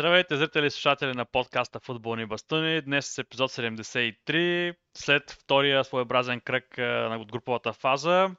[0.00, 2.82] Здравейте, зрители и слушатели на подкаста Футболни бастуни.
[2.82, 6.64] Днес с епизод 73, след втория своеобразен кръг
[7.20, 8.30] от груповата фаза.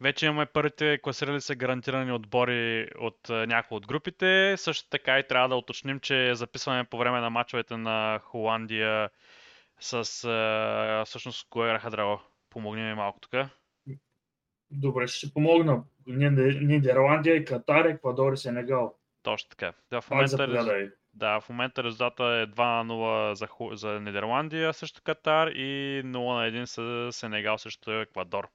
[0.00, 4.54] Вече имаме първите класирали се гарантирани отбори от някои от групите.
[4.56, 9.10] Също така и трябва да уточним, че записваме по време на мачовете на Холандия
[9.80, 10.04] с...
[11.06, 12.20] Всъщност, кое играха Драго?
[12.50, 13.34] Помогни ми малко тук.
[14.70, 15.84] Добре, ще помогна.
[16.06, 18.94] Нидерландия, Катар, Еквадор и Сенегал.
[19.24, 19.72] Точно така.
[19.90, 20.90] Да, в момента, рез...
[21.14, 26.64] да, в момента резултата е 2-0 за, за Нидерландия срещу Катар и 0 на 1
[26.64, 28.48] с Сенегал срещу Еквадор.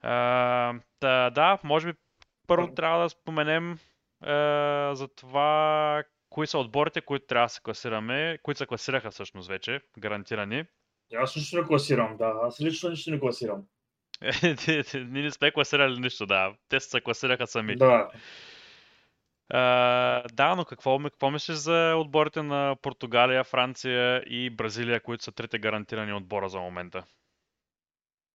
[0.00, 1.98] А, да, да, може би
[2.46, 3.78] първо трябва да споменем
[4.20, 9.48] а, за това кои са отборите, които трябва да се класираме, които се класираха всъщност
[9.48, 10.64] вече, гарантирани.
[11.16, 12.34] Аз също не класирам, да.
[12.42, 13.62] Аз лично нищо не класирам.
[14.94, 16.54] Ние не сме класирали нищо, да.
[16.68, 17.76] Те се класираха сами.
[17.76, 18.10] Да.
[19.50, 25.58] Да, но какво, какво мислиш за отборите на Португалия, Франция и Бразилия, които са трите
[25.58, 27.04] гарантирани отбора за момента?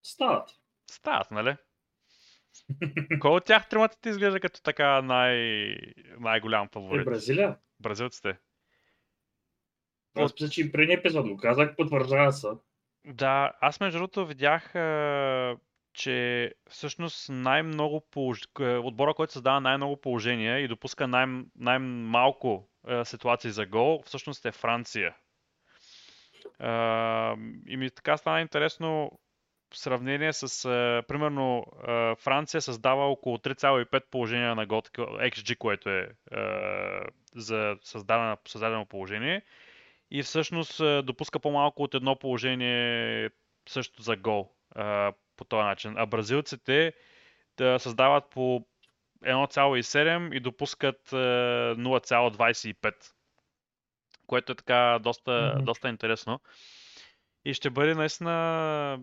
[0.04, 0.50] Стават.
[0.92, 1.56] Стават, нали?
[3.20, 5.36] Кой от тях тримата ти изглежда като така най...
[6.20, 7.02] най-голям фаворит?
[7.02, 7.58] Е, Бразилия?
[7.80, 8.38] Бразилците.
[10.16, 12.48] Аз мисля, че и преди епизод го казах, потвърждава се.
[13.06, 14.76] Да, аз между другото видях
[15.94, 18.42] че всъщност най-много полож...
[18.60, 24.52] отбора, който създава най-много положения и допуска най- най-малко е, ситуации за гол, всъщност е
[24.52, 25.16] Франция.
[26.60, 26.68] Е,
[27.68, 29.12] и ми така стана интересно
[29.74, 35.90] в сравнение с, е, примерно, е, Франция създава около 3,5 положения на гол, XG, което
[35.90, 36.38] е, е
[37.36, 39.42] за създадено, създадено положение.
[40.12, 43.30] И всъщност е, допуска по-малко от едно положение
[43.70, 44.50] също за гол
[45.38, 45.94] по този начин.
[45.98, 46.94] А бразилците
[47.58, 48.66] да създават по
[49.24, 52.88] 1,7 и допускат 0,25.
[52.88, 52.92] Е,
[54.28, 55.64] което е така доста, mm-hmm.
[55.64, 56.40] доста интересно.
[57.46, 59.00] И ще бъде наистина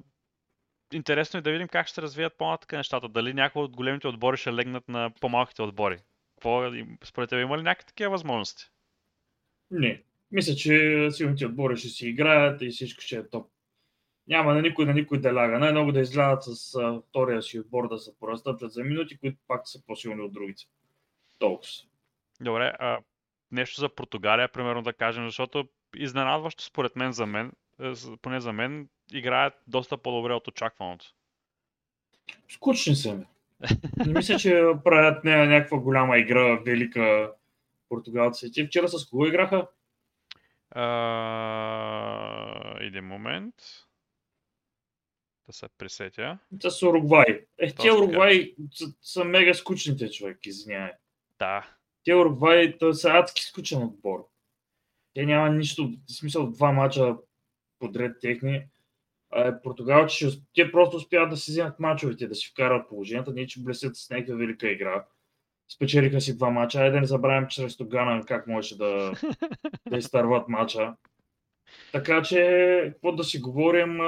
[0.93, 3.09] интересно и да видим как ще се развият по-нататък нещата.
[3.09, 5.99] Дали някои от големите отбори ще легнат на по-малките отбори.
[6.35, 6.71] Какво,
[7.05, 8.65] според тебе има ли някакви такива възможности?
[9.71, 10.03] Не.
[10.33, 13.51] Мисля, че силните отбори ще си играят и всичко ще е топ
[14.29, 15.59] няма на никой на никой да ляга.
[15.59, 19.61] Най-много да излязат с а, втория си отбор да се поразтъпят за минути, които пак
[19.65, 20.65] са по-силни от другите.
[21.39, 21.69] Толкова.
[22.41, 22.99] Добре, а
[23.51, 27.93] нещо за Португалия, примерно да кажем, защото изненадващо според мен за мен, е,
[28.23, 31.07] поне за мен, играят доста по-добре от очакваното.
[32.49, 33.25] Скучни са ми.
[34.07, 37.33] Не мисля, че правят не, някаква голяма игра, велика
[37.89, 38.67] португалци.
[38.67, 39.67] вчера с кого играха?
[40.77, 43.55] Uh, един момент
[45.51, 46.39] да се присетя.
[46.69, 47.45] С Уругвай.
[47.59, 50.93] Е, те Уругвай са, са мега скучните човек, извинявай.
[51.39, 51.69] Да.
[52.05, 54.27] Те Уругвай са адски скучен отбор.
[55.15, 57.17] Те няма нищо, в смисъл два мача
[57.79, 58.65] подред техни.
[59.31, 63.63] А, португалци, те просто успяват да си вземат мачовете, да си вкарат положението, не че
[63.63, 65.05] блесят с някаква велика игра.
[65.75, 66.79] Спечелиха си два мача.
[66.79, 69.13] Айде да не забравим, че срещу Гана как можеше да,
[69.89, 70.95] да изтърват мача.
[71.93, 74.01] Така че, какво да си говорим,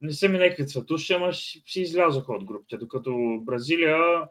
[0.00, 4.28] не са ми някакви цветущи, ама си, излязоха от групите, докато Бразилия,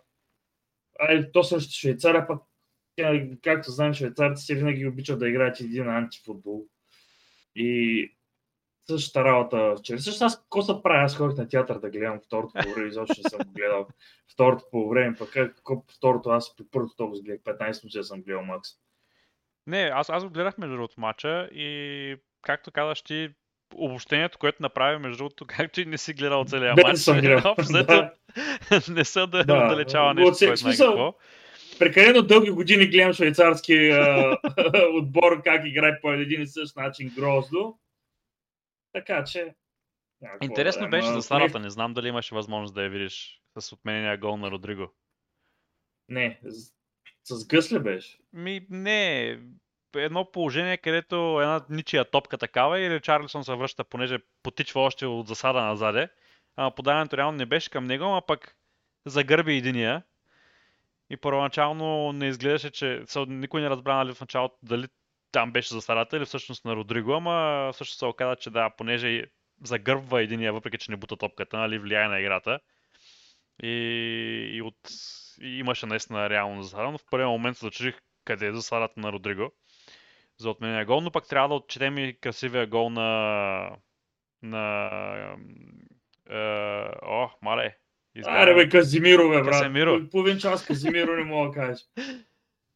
[1.00, 2.42] ай, то също Швейцария, пък
[3.44, 6.66] както знаем, швейцарците винаги обичат да играят един антифутбол.
[7.56, 8.12] И
[8.90, 10.00] същата работа вчера.
[10.00, 11.03] Също аз какво се правя?
[11.03, 13.88] Аз ходих на театър да гледам второто по време, изобщо не съм гледал
[14.34, 18.44] второто по време, пък какво второто, аз при първото толкова гледах, 15 минути съм гледал
[18.44, 18.70] Макс.
[19.68, 23.30] Не, аз, аз го гледах между другото матча и както казаш ти,
[23.74, 27.00] обобщението, което направи, между другото, както и не си гледал целия матч.
[27.00, 27.56] съм гледал.
[27.72, 28.14] да.
[28.90, 29.53] не са да, да.
[29.53, 31.14] отдалечава нещо, От, което смисъл,
[31.80, 34.38] Прекалено дълги години гледам швейцарски а,
[34.94, 37.79] отбор, как играе по един и същ начин грозно.
[38.94, 39.56] Така че...
[40.44, 44.38] Интересно беше за Сарата, не знам дали имаше възможност да я видиш с отменения гол
[44.38, 44.94] на Родриго.
[46.09, 46.73] Не, с,
[47.23, 48.17] с гъс ли беше?
[48.34, 49.40] Ми, не,
[49.96, 55.28] едно положение, където една ничия топка такава и Ричарлисон се връща, понеже потичва още от
[55.28, 56.09] засада назаде.
[56.56, 58.56] А подаването реално не беше към него, а пък
[59.06, 60.03] загърби единия.
[61.09, 64.88] И първоначално не изглеждаше, че никой не разбра нали, в началото дали
[65.32, 69.24] там беше засадата или всъщност на Родриго, ама всъщност се оказа, че да, понеже
[69.64, 72.59] загърбва единия, въпреки че не бута топката, нали, влияе на играта.
[73.64, 73.70] И,
[74.53, 74.78] и, от,
[75.41, 79.12] и имаше наистина реално засада, но в първия момент се зачудих къде е засадата на
[79.12, 79.52] Родриго
[80.37, 83.78] за отменения гол, но пък трябва да отчетем и красивия гол на...
[84.41, 85.37] на...
[86.29, 86.37] Е,
[87.02, 87.78] о, мале.
[88.16, 88.41] Изгадам.
[88.41, 89.61] Аре бе, Казимиро, бе, брат.
[89.61, 90.09] Казимиро.
[90.11, 91.85] Половин час Казимиро не мога да кажеш.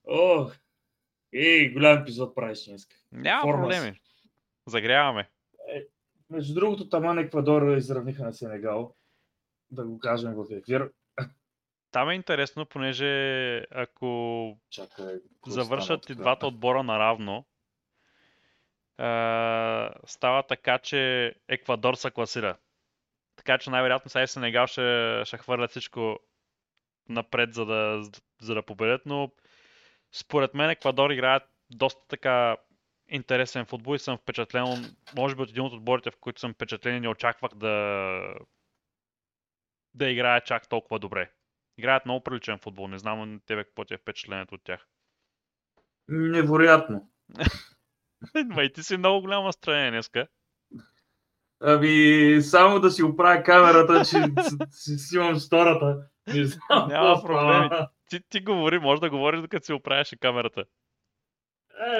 [0.03, 0.55] Ох.
[1.33, 2.87] Ей, голям епизод правиш днес.
[3.11, 3.99] Няма Форма проблеми.
[4.67, 5.29] Загряваме.
[6.29, 8.95] Между другото, Таман Еквадор изравниха на Сенегал.
[9.71, 10.91] Да го кажем в ефир.
[11.91, 15.15] Там е интересно, понеже ако Чакай.
[15.47, 17.45] завършат и двата отбора наравно,
[18.97, 22.57] а, става така, че Еквадор се класира.
[23.35, 26.19] Така че най-вероятно сега и Сенегал ще, ще хвърлят всичко
[27.09, 28.03] напред, за да,
[28.41, 29.31] за да победят, но
[30.11, 32.57] според мен Еквадор играят доста така
[33.07, 36.97] интересен футбол и съм впечатлен, може би от един от отборите, в които съм впечатлен
[36.97, 38.33] и не очаквах да
[39.93, 41.31] да играят чак толкова добре.
[41.79, 44.87] Играят много приличен футбол, не знам на тебе какво ти е впечатлението от тях.
[46.07, 47.09] Невероятно.
[48.45, 50.27] Ма и ти си много голямо настроение днеска.
[51.59, 54.05] Ами, само да си оправя камерата, че
[54.71, 56.07] си, имам стората.
[56.27, 56.87] Не знам.
[56.89, 57.69] Няма проблеми.
[58.09, 60.63] Ти, ти говори, може да говориш докато си оправяш камерата.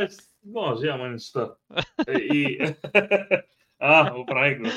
[0.02, 0.08] Е,
[0.46, 1.56] може, ама неща.
[2.10, 2.74] И...
[3.82, 4.70] А, оправих го.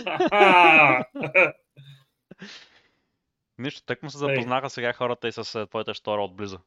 [3.63, 6.59] Нищо, тък му се запознаха сега хората и с е, твоята штора отблизо.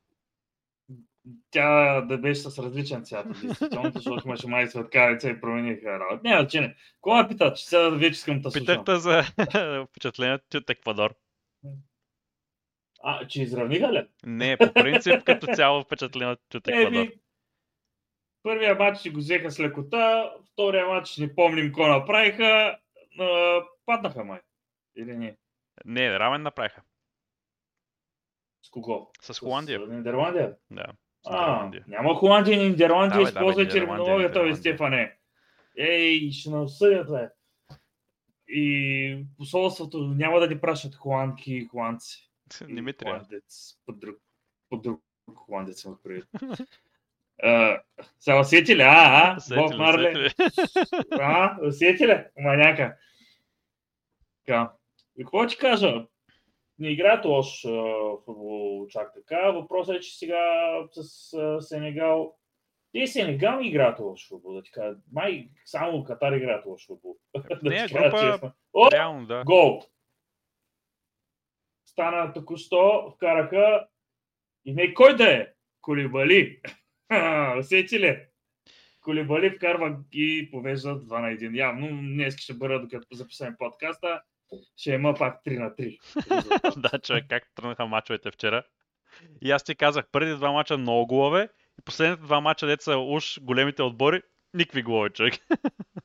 [1.52, 3.28] Тя да беше с различен цвят,
[3.94, 6.22] защото имаше май светкавица и промениха работа.
[6.24, 6.76] Не, че не.
[7.02, 8.66] Кога ме пита, че сега вече искам да слушам.
[8.66, 9.24] Питах те за
[9.90, 11.16] впечатлението ти от Еквадор.
[13.04, 14.08] А, че изравниха ли?
[14.26, 17.00] Не, по принцип като цяло впечатлението ти от Еквадор.
[17.00, 17.12] Еми,
[18.44, 22.78] първия матч си го взеха с лекота, втория матч не помним какво направиха,
[23.86, 24.40] паднаха май.
[24.98, 25.38] Или не?
[25.86, 26.82] Не, рамен направиха.
[28.62, 29.12] С кого?
[29.22, 29.86] С Холандия.
[29.86, 30.56] С Нидерландия?
[30.72, 30.86] Да.
[31.26, 34.56] А, няма Холандия и Нидерландия, Да, да, използвай Нидерландия, терминологията, бе.
[34.56, 35.18] Стефане.
[35.78, 37.30] Ей, ще насъдят, бе.
[38.48, 42.32] И посолството няма да ни пращат холандки и холандци.
[42.68, 43.20] Не ми трябва.
[43.20, 44.18] Холандец, под друг,
[44.70, 45.04] под друг
[45.36, 46.26] холандец съм предвид.
[48.20, 48.82] Сега усети ли?
[48.82, 49.56] А, а?
[49.56, 50.30] Боб ли, Марли?
[51.12, 52.24] А, усети ли?
[52.40, 52.98] Маняка.
[54.46, 54.72] Така.
[55.18, 56.08] И какво ти кажа?
[56.80, 57.62] Не играят лош
[58.26, 59.52] футбол чак така.
[59.52, 62.36] Въпросът е, че сега с а, Сенегал
[62.96, 64.98] те Сенегал не играят лош футбол, да ти кажа.
[65.12, 67.18] Май само Катар играят лош футбол.
[67.64, 68.52] да Не, ти кажа група- честно.
[68.74, 69.44] О, Реално, да.
[69.46, 69.84] гол!
[71.86, 73.88] Стана току-що, вкараха
[74.66, 75.48] и не кой да е?
[75.82, 76.62] Колибали.
[77.60, 78.26] Усети ли?
[79.02, 81.58] Колибали вкарва и повежда 2 на 1.
[81.58, 84.22] Явно днес ще бъда, докато записаме подкаста,
[84.78, 86.92] ще има пак 3 на 3.
[86.92, 88.64] да, човек, как тръгнаха мачовете вчера.
[89.42, 91.50] И аз ти казах, първите два мача много голове
[91.80, 94.22] и последните два мача, деца уж големите отбори,
[94.54, 95.34] никакви голове, човек.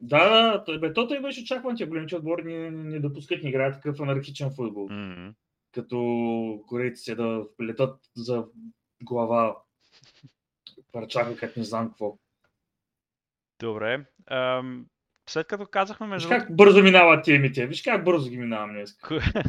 [0.00, 3.48] Да, да, той- бе, то той беше очакван, че големите отбори не, не допускат не
[3.48, 4.88] играят такъв анархичен футбол.
[4.88, 5.34] М.
[5.72, 8.46] Като корейците да летат за
[9.02, 9.56] глава.
[10.92, 12.18] Парчака, като не знам какво.
[13.60, 14.06] Добре.
[14.26, 14.86] Ам,
[15.30, 17.66] след като казахме Виж между как бързо минават темите.
[17.66, 18.96] Виж как бързо ги минавам днес.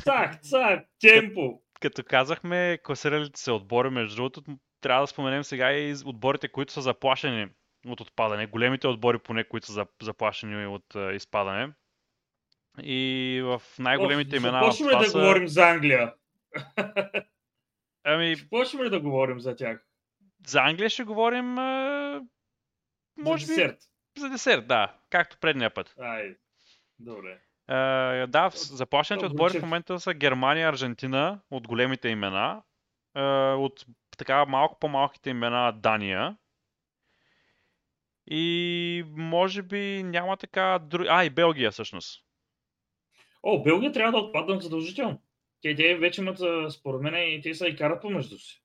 [0.04, 1.62] Цак, цак, темпо.
[1.82, 4.44] като казахме класиралите се отбори, между другото,
[4.82, 7.48] трябва да споменем сега и отборите, които са заплашени
[7.88, 8.46] от отпадане.
[8.46, 11.74] Големите отбори поне, които са за- заплашени от а, изпадане.
[12.84, 15.20] И в най-големите Оф, имена Започваме да са...
[15.20, 16.14] говорим за Англия.
[18.04, 19.86] Ами, Почваме да говорим за тях.
[20.48, 21.58] за Англия ще говорим...
[21.58, 22.22] А...
[23.18, 23.78] Може би десерт.
[24.20, 24.94] За десерт, да.
[25.10, 25.96] Както предния път.
[26.00, 26.36] Ай,
[27.00, 27.40] добре.
[27.68, 28.50] А, да,
[29.10, 32.62] Добре, отбори в момента са Германия, Аржентина от големите имена.
[33.14, 33.86] А, от
[34.18, 36.38] така малко по-малките имена Дания.
[38.32, 40.80] И може би няма така...
[40.80, 41.04] Дру...
[41.10, 42.24] А, и Белгия всъщност.
[43.44, 45.22] О, Белгия трябва да отпаднат задължително.
[45.62, 46.38] Те, те вече имат,
[46.72, 48.64] според мен, и те са и карат помежду си.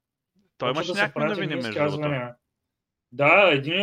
[0.58, 2.34] Той имаше да някакви новини между другото.
[3.14, 3.74] Да, един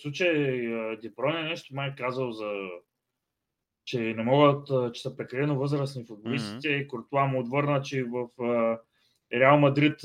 [0.00, 2.52] случай а, Депроне нещо май е казал за
[3.84, 8.28] че не могат, че са прекалено възрастни футболистите и Куртуа му отвърна, че в
[9.32, 10.00] Реал Мадрид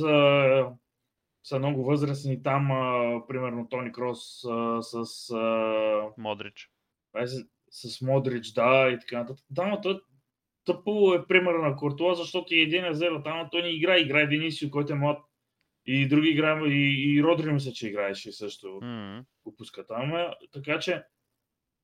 [1.43, 6.69] са много възрастни там, а, примерно Тони Крос а, с, а, Модрич.
[7.15, 9.45] ай, с, с Модрич, да, и така нататък.
[9.49, 10.01] Да, но той
[10.65, 13.99] тъпо е пример на Куртуа, защото и един е взел там, но той не играе,
[13.99, 15.19] играе Венисио, който е млад.
[15.85, 19.25] И други играе, и, и Родри мисля, че играеше също М.
[19.43, 20.15] го пуска там.
[20.15, 21.03] е, Така че,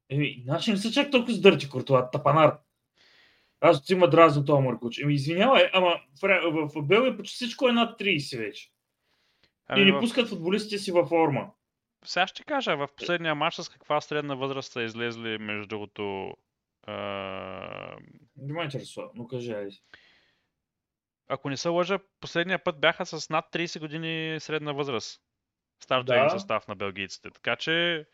[0.09, 2.57] еми, значи не са чак толкова сдърти Куртуа, тапанар.
[3.61, 4.99] Аз ти има дразно този Маркуч.
[4.99, 8.71] Еми, извинявай, ама в, в Белгия почти всичко е над 30 вече.
[9.67, 9.99] Ами, и не в...
[9.99, 11.51] пускат футболистите си във форма.
[12.05, 16.33] Сега ще кажа, в последния матч с каква средна възраст са излезли между другото
[16.87, 17.97] а...
[18.37, 19.71] Не ме интересува, но кажи, айде.
[21.29, 25.21] Ако не се лъжа, последния път бяха с над 30 години средна възраст.
[25.83, 26.29] Стартовия Да.
[26.29, 27.29] състав на белгийците.
[27.31, 28.05] Така че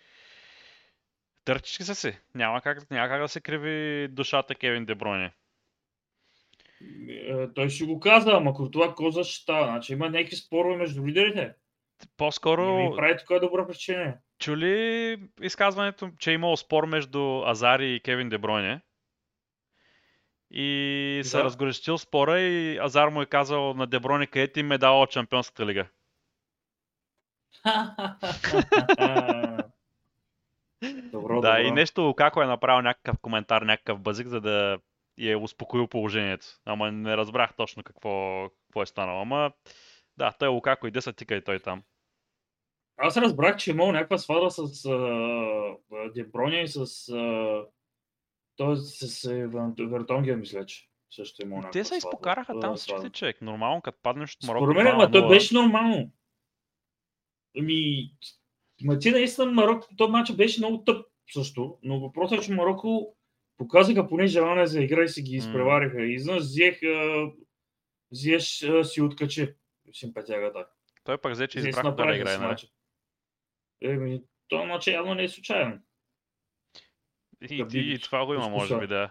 [1.45, 2.17] търчички са си.
[2.35, 5.31] Няма как, няма как да се криви душата Кевин Дебройне.
[7.09, 9.65] Е, Той си го каза, ама това какво защитава?
[9.67, 11.53] Значи има някакви спорове между лидерите.
[12.17, 14.17] По-скоро ми прави такова добро впечатление.
[14.39, 18.81] чули изказването, че е имало спор между Азари и Кевин Дебройне.
[20.55, 21.43] И се Да.
[21.43, 25.11] разгорещил спора и Азар му е казал на Дебройне къде ти им е дал от
[25.11, 25.87] Чемпионската лига.
[31.11, 31.57] добро, да, добро.
[31.57, 34.79] и нещо како е направил някакъв коментар, някакъв базик, за да
[35.17, 36.45] я е успокоил положението.
[36.65, 39.21] Ама не разбрах точно какво, какво е станало.
[39.21, 39.51] Ама
[40.17, 41.83] да, той Лукако иде са тика и той там.
[42.97, 47.09] Аз разбрах, че е имал някаква сватба с а, Деброня и с...
[47.09, 47.63] А,
[48.55, 52.77] той с е, Вер- Вертонгия, мисля, че също е някаква Те се изпокараха там сватба.
[52.77, 53.41] всичките човек.
[53.41, 54.65] Нормално, като паднеш от Марокко.
[54.65, 56.11] Според мен, 2 на ама то 0, беше нормално.
[57.57, 58.11] Ами,
[58.83, 63.15] ма ти наистина Марокко, този матч беше много тъп също, но въпросът е, че Марокко
[63.57, 66.01] показаха поне желание за игра и си ги изпревариха.
[66.01, 66.79] И изведнъж взех,
[68.11, 69.53] взеш си откачи
[69.93, 70.67] симпатягата.
[71.03, 72.69] Той пък взе, че избраха да играе, с нали?
[73.81, 75.83] Еми, този мач явно не е случайен.
[77.49, 79.09] И, Да и, и това го има, може би, да.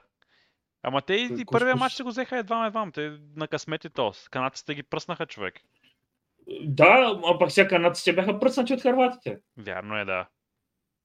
[0.83, 2.91] Ама те и, и първия матч се го взеха едва едва.
[2.95, 4.13] Те на късмети то.
[4.31, 5.61] Канадците ги пръснаха човек.
[6.63, 9.39] Да, а пък сега канадците бяха пръснати от харватите.
[9.57, 10.29] Вярно е, да.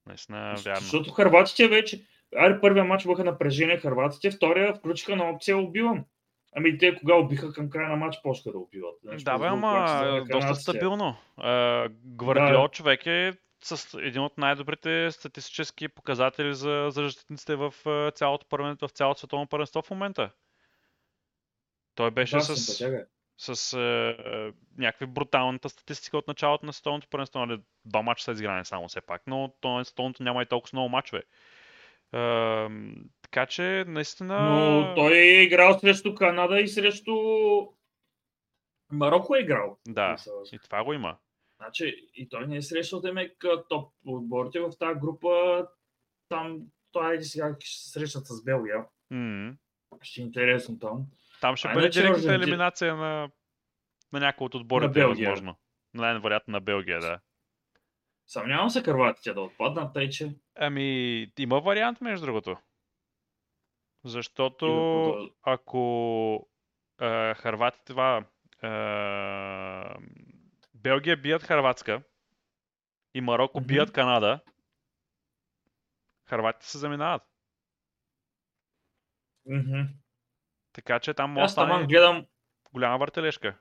[0.05, 0.81] Наистина, вярно.
[0.81, 2.05] Защото харватите вече...
[2.35, 6.05] Аре, първия матч бяха напрежение харватите, втория включиха на опция убивам.
[6.55, 8.95] Ами те кога убиха към края на матч, почнаха да убиват.
[9.03, 11.15] Значи, Да, бе, ама доста стабилно.
[12.05, 12.69] Гвардиол Да.
[12.71, 13.33] човек е
[13.75, 17.73] с един от най-добрите статистически показатели за, за защитниците в
[18.15, 20.31] цялото първенство, в цялото световно първенство в момента.
[21.95, 23.05] Той беше Да, с, симпатяга е.
[23.37, 27.45] с а, някакви бруталната статистика от началото на световното първенство.
[27.45, 30.69] Нали, два мача са изграни само все пак, но то на световното няма и толкова
[30.73, 31.23] много мачове.
[32.11, 32.69] А,
[33.21, 34.49] така че, наистина...
[34.49, 37.13] Но той е играл срещу Канада и срещу
[38.91, 39.77] Марокко е играл.
[39.87, 40.15] Да,
[40.51, 41.17] и това го има.
[41.57, 43.37] Значи, и той не е срещал темек
[43.69, 45.67] топ отборите в тази група.
[46.29, 46.61] Там,
[46.91, 48.85] той е сега ще се срещат с Белгия.
[49.11, 49.53] М.
[50.01, 51.05] Ще е интересно там.
[51.41, 53.29] Там ще А бъде директната Аржентина- елиминация на,
[54.13, 55.29] на някой от отборите, На Белгия.
[55.29, 55.55] възможно.
[55.93, 57.19] Най-вероятно на Белгия, да.
[58.27, 60.83] Съмнявам се кърватите да отпаднат, тъй че Ами,
[61.39, 62.57] има вариант, между другото.
[64.05, 66.49] Защото да ако
[66.97, 68.25] а, Харватите това
[68.61, 68.69] а,
[70.87, 72.03] Белгия бият Харватска
[73.13, 73.67] и Марокко Мгм.
[73.67, 74.39] бият Канада,
[76.25, 77.21] Харватите се заминават.
[79.45, 79.81] Мгм.
[80.73, 82.25] Така че там може да аз гледам.
[82.73, 83.57] голяма въртележка.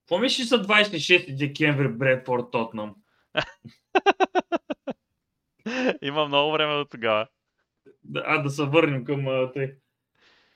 [0.00, 2.96] Какво мислиш за 26 декември Бредфорд Тотнам?
[6.02, 7.28] Има много време до тогава.
[8.14, 9.76] А да се върнем към а, тъй.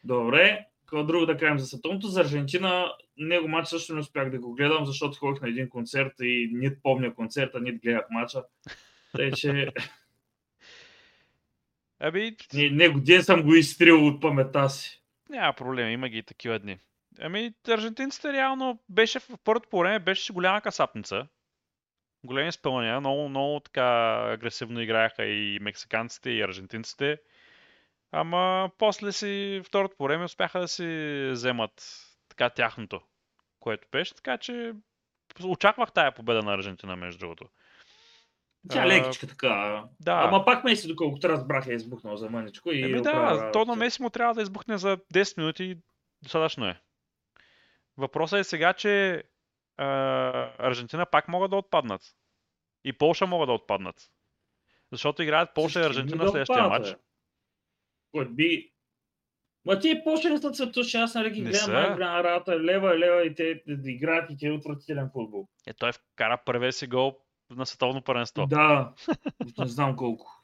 [0.05, 2.07] Добре, какво друго да кажем за световното?
[2.07, 6.13] За Аржентина, него матч също не успях да го гледам, защото ходих на един концерт
[6.21, 8.45] и нито помня концерта, нито гледах матча.
[9.17, 9.69] Тъй, че
[12.01, 15.03] Ами, не, него ден съм го изтрил от паметта си.
[15.29, 16.79] Няма проблем, има ги и такива дни.
[17.21, 21.27] Ами, аржентинците реално беше в първото по време беше голяма касапница.
[22.25, 27.19] Големи изпълнения, много, много така агресивно играеха и мексиканците, и аржентинците.
[28.13, 33.01] Ама после си, второто по време успяха да си вземат така тяхното,
[33.61, 34.15] което беше.
[34.15, 34.73] Така че
[35.45, 37.49] очаквах тая победа на Аржентина, между другото.
[38.71, 39.85] Тя А, лекичка така.
[40.01, 40.13] Да.
[40.13, 42.73] Ама пак Меси, доколкото разбрах, е избухнал за мъничко.
[42.73, 43.77] И Еми да, то на.
[43.77, 45.79] Меси му трябва да избухне за 10 минути и
[46.23, 46.81] достатъчно е.
[47.97, 49.23] Въпросът е сега, че
[49.77, 49.87] а,
[50.59, 52.03] Аржентина пак могат да отпаднат.
[52.85, 53.97] И Полша могат да отпаднат.
[54.93, 56.91] Защото играят Полша и Аржентина да следващия матч.
[56.91, 56.97] бе.
[58.13, 58.73] Кой би...
[59.65, 63.27] Ма тия Полша не са цветуши, аз нали ги Не гледам най-голяма работа, лева, лева
[63.27, 65.49] и те да играят и те е отвратителен футбол.
[65.67, 67.19] Е, той вкара първия си гол
[67.51, 68.47] на световно първенство.
[68.47, 68.93] Да,
[69.59, 70.43] не знам колко.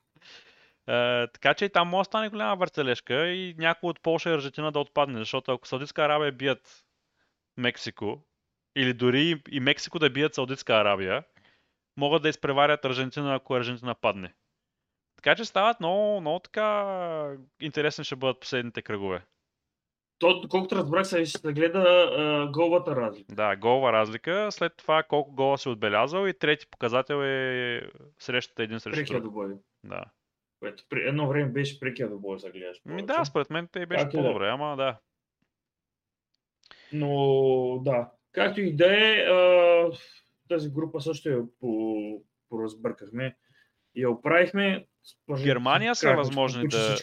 [0.89, 4.35] Е, така че и там може да стане голяма въртележка и някой от Полша и
[4.35, 6.85] Аржентина да отпадне, защото ако Саудитска Арабия бият
[7.57, 8.23] Мексико,
[8.77, 11.25] или дори и- и Мексико да бият Саудитска Арабия,
[11.97, 14.35] могат да изпреварят Аржентина, ако Аржентина падне.
[15.19, 19.23] Така че стават много, много така интересни ще бъдат последните кръгове.
[20.19, 23.35] То, колкото разбрах, се ще се гледа а, голбата разлика.
[23.35, 27.83] Да, голова разлика, след това колко гола си отбелязал и трети показател е
[28.19, 29.49] срещата един срещу Прекия добой.
[29.85, 30.05] Да.
[30.61, 32.81] Което при едно време беше прекия добой, за гледаш.
[32.85, 34.27] Ми да, според мен те беше Как и да е.
[34.27, 34.99] по-добре, ама да.
[36.93, 39.27] Но да, както и да е,
[40.49, 41.97] тази група също я по,
[42.49, 43.37] поразбъркахме
[43.95, 44.87] и я оправихме.
[45.29, 46.97] В Германия са възможни да...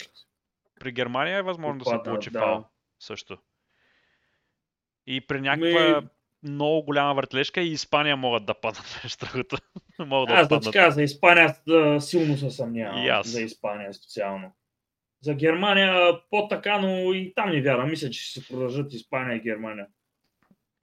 [0.80, 2.40] При Германия е възможно да се получи да.
[2.40, 3.38] фал също.
[5.08, 6.08] И при някаква Ми...
[6.44, 9.58] много голяма въртлежка и Испания могат да паднат между другото.
[10.00, 13.24] могат да Аз да ти кажа, за Испания да, силно се съмнявам.
[13.24, 14.56] За Испания специално.
[15.22, 17.90] За Германия по-така, но и там не вярвам.
[17.90, 19.88] Мисля, че ще се продължат Испания и Германия.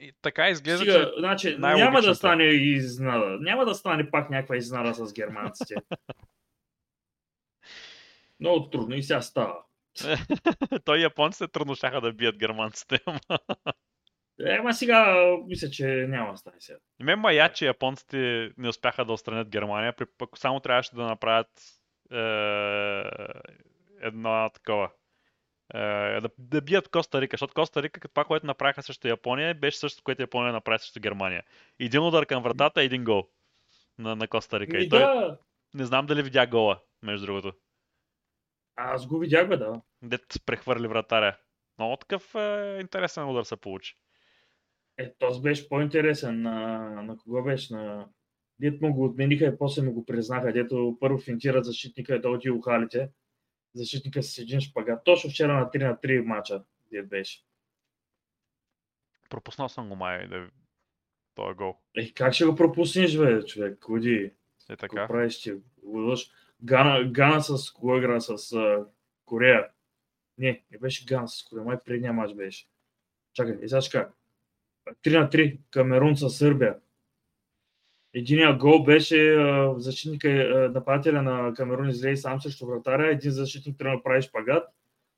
[0.02, 3.38] И така изглежда, Сега, че значи, няма да стане изненада.
[3.40, 5.74] Няма да стане пак някаква изненада с германците.
[8.40, 9.58] Много трудно и сега става.
[10.84, 13.00] Той японците трудно шаха да бият германците.
[14.46, 15.16] Ема сега
[15.46, 16.78] мисля, че няма да стане сега.
[17.00, 21.50] Мен мая, че японците не успяха да отстранят Германия, пък само трябваше да направят
[22.12, 22.24] е,
[24.00, 24.90] едно такова.
[25.74, 29.78] Е, да, да бият Коста Рика, защото Коста Рика, това, което направиха срещу Япония, беше
[29.78, 31.42] същото, което Япония направи срещу Германия.
[31.80, 33.28] Един удар към вратата, един гол
[33.98, 34.78] на, на Коста Рика.
[34.78, 35.38] И, и той, да.
[35.74, 37.52] не знам дали видя гола, между другото.
[38.76, 39.80] Аз го видях, бе, да.
[40.02, 41.36] Дет прехвърли вратаря.
[41.78, 43.96] Много такъв е, интересен удар се получи.
[44.98, 46.42] Е, този беше по-интересен.
[46.42, 47.74] На, на кого беше?
[47.74, 48.08] На...
[48.60, 50.52] Дет му го отмениха и после му го признаха.
[50.52, 53.08] Дето първо финтират защитника и да отиде ухалите.
[53.74, 55.04] Защитника с един шпагат.
[55.04, 56.62] Точно вчера на 3 на 3 мача.
[56.92, 57.44] Дет беше.
[59.30, 60.48] Пропуснал съм го май да
[61.34, 61.76] този гол.
[61.96, 63.84] Е, как ще го пропуснеш, бе, човек?
[63.84, 64.32] Ходи.
[64.70, 64.96] Е така.
[64.96, 65.52] Какво правиш ти?
[66.62, 68.20] Гана, Гана с кого игра?
[68.20, 68.86] С uh,
[69.24, 69.68] Корея.
[70.38, 71.64] Не, не беше Гана с Корея.
[71.64, 72.66] Май предния матч беше.
[73.32, 74.06] Чакай, и сега ще
[75.04, 76.76] 3 на 3 Камерун с Сърбия.
[78.14, 83.10] Единият гол беше uh, защитника, uh, нападателя на Камерун излезе сам срещу вратаря.
[83.10, 84.68] Един защитник трябва да направи шпагат.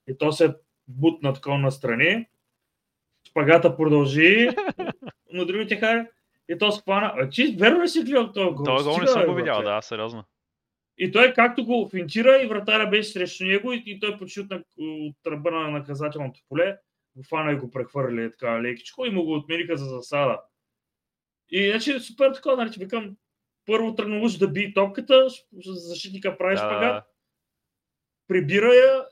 [0.09, 0.55] И то се
[0.89, 2.27] бутна такова настрани.
[3.29, 4.49] Шпагата продължи
[5.33, 6.07] на другите хари.
[6.49, 7.29] И то схвана.
[7.31, 8.65] Чи, верно ли си гледал този гол?
[8.65, 10.25] Този гол не съм го видял, да, сериозно.
[10.99, 14.53] И той както го финтира и вратаря беше срещу него и, и той почти от,
[14.79, 16.77] от тръба на наказателното поле
[17.17, 20.41] го фана и го прехвърли така лекичко и му го отмениха за засада.
[21.51, 23.17] И значи супер така, нали, викам,
[23.67, 25.29] първо тръгна уж да би топката,
[25.67, 27.05] защитника прави шпагат, да.
[28.29, 29.07] прибира я,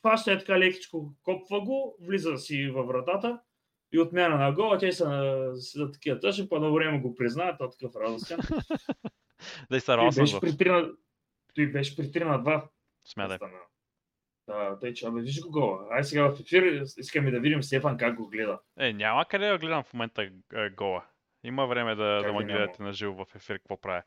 [0.00, 3.40] хваща е така лекичко, копва го, влиза си във вратата
[3.92, 7.70] и отмяна на гола, те са, са такива тъжни, по едно време го признаят, то
[7.70, 8.38] такъв радостен.
[9.70, 10.56] да и са беше при
[11.54, 12.68] той беше при 3 на 2.
[13.04, 13.38] Смятай.
[14.46, 15.86] Да, тъй че, абе, виж го гола.
[15.90, 18.60] Ай сега в ефир искаме да видим Стефан как го гледа.
[18.78, 20.22] Е, няма къде да гледам в момента
[20.54, 21.04] е, гола.
[21.44, 24.02] Има време да, да ме гледате на живо в ефир какво прави.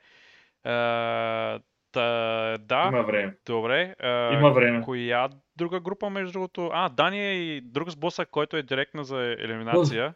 [1.91, 2.89] Та, да.
[2.93, 3.38] Има време.
[3.45, 3.95] Добре.
[4.00, 4.82] Е, Има време.
[4.82, 6.69] Коя друга група, между другото?
[6.74, 10.13] А, Дания и друг сблъсък, който е директно за елиминация.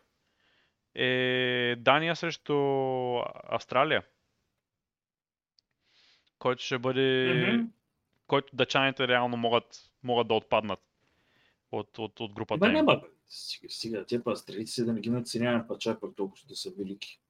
[0.95, 2.55] Е Дания срещу
[3.49, 4.03] Австралия
[6.39, 7.01] който ще бъде...
[7.01, 7.67] Mm-hmm.
[8.27, 9.65] който дъчаните реално могат,
[10.03, 10.79] могат да отпаднат
[11.71, 12.59] от, от, от групата.
[12.59, 13.01] Бе, няма.
[13.29, 17.21] Сега, сега те пастрици да не ги наценяваме, па чак пък толкова да са велики.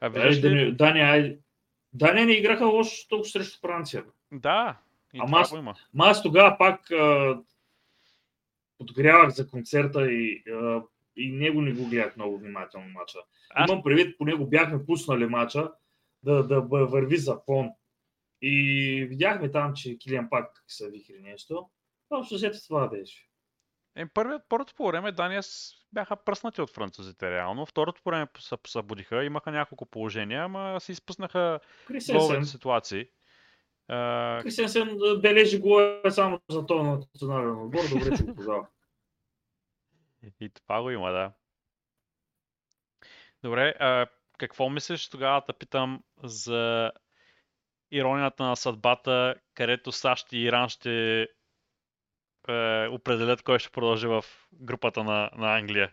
[0.00, 0.72] А виждаш ли...
[0.72, 1.38] Дания, ай...
[1.92, 4.04] Дания не играха лошо толкова срещу Франция.
[4.32, 4.78] Да,
[5.14, 5.74] и Ама аз, има.
[5.98, 7.38] аз тогава пак а,
[8.78, 10.82] подгрявах за концерта и, а,
[11.16, 13.18] и него не го гледах много внимателно мача.
[13.50, 13.70] Аз...
[13.70, 15.72] Имам предвид, по него бяхме пуснали мача,
[16.22, 17.70] да, да върви за фон.
[18.42, 21.68] И видяхме там, че Килиан пак са вихри нещо.
[22.10, 23.25] Общо след това беше.
[23.96, 25.42] Е, първият, първото по време Дания
[25.92, 27.66] бяха пръснати от французите реално.
[27.66, 31.60] Второто по време се събудиха, имаха няколко положения, ама се изпуснаха
[32.12, 33.06] головите ситуации.
[34.42, 38.66] Кристенсен бележи го е само за този национален отбор, добре, че го познава.
[40.40, 41.32] И това го има, да.
[43.42, 44.06] Добре, а,
[44.38, 46.92] какво мислиш тогава да питам за
[47.90, 51.28] иронията на съдбата, където САЩ и Иран ще
[52.48, 55.92] е, определят кой ще продължи в групата на, на Англия?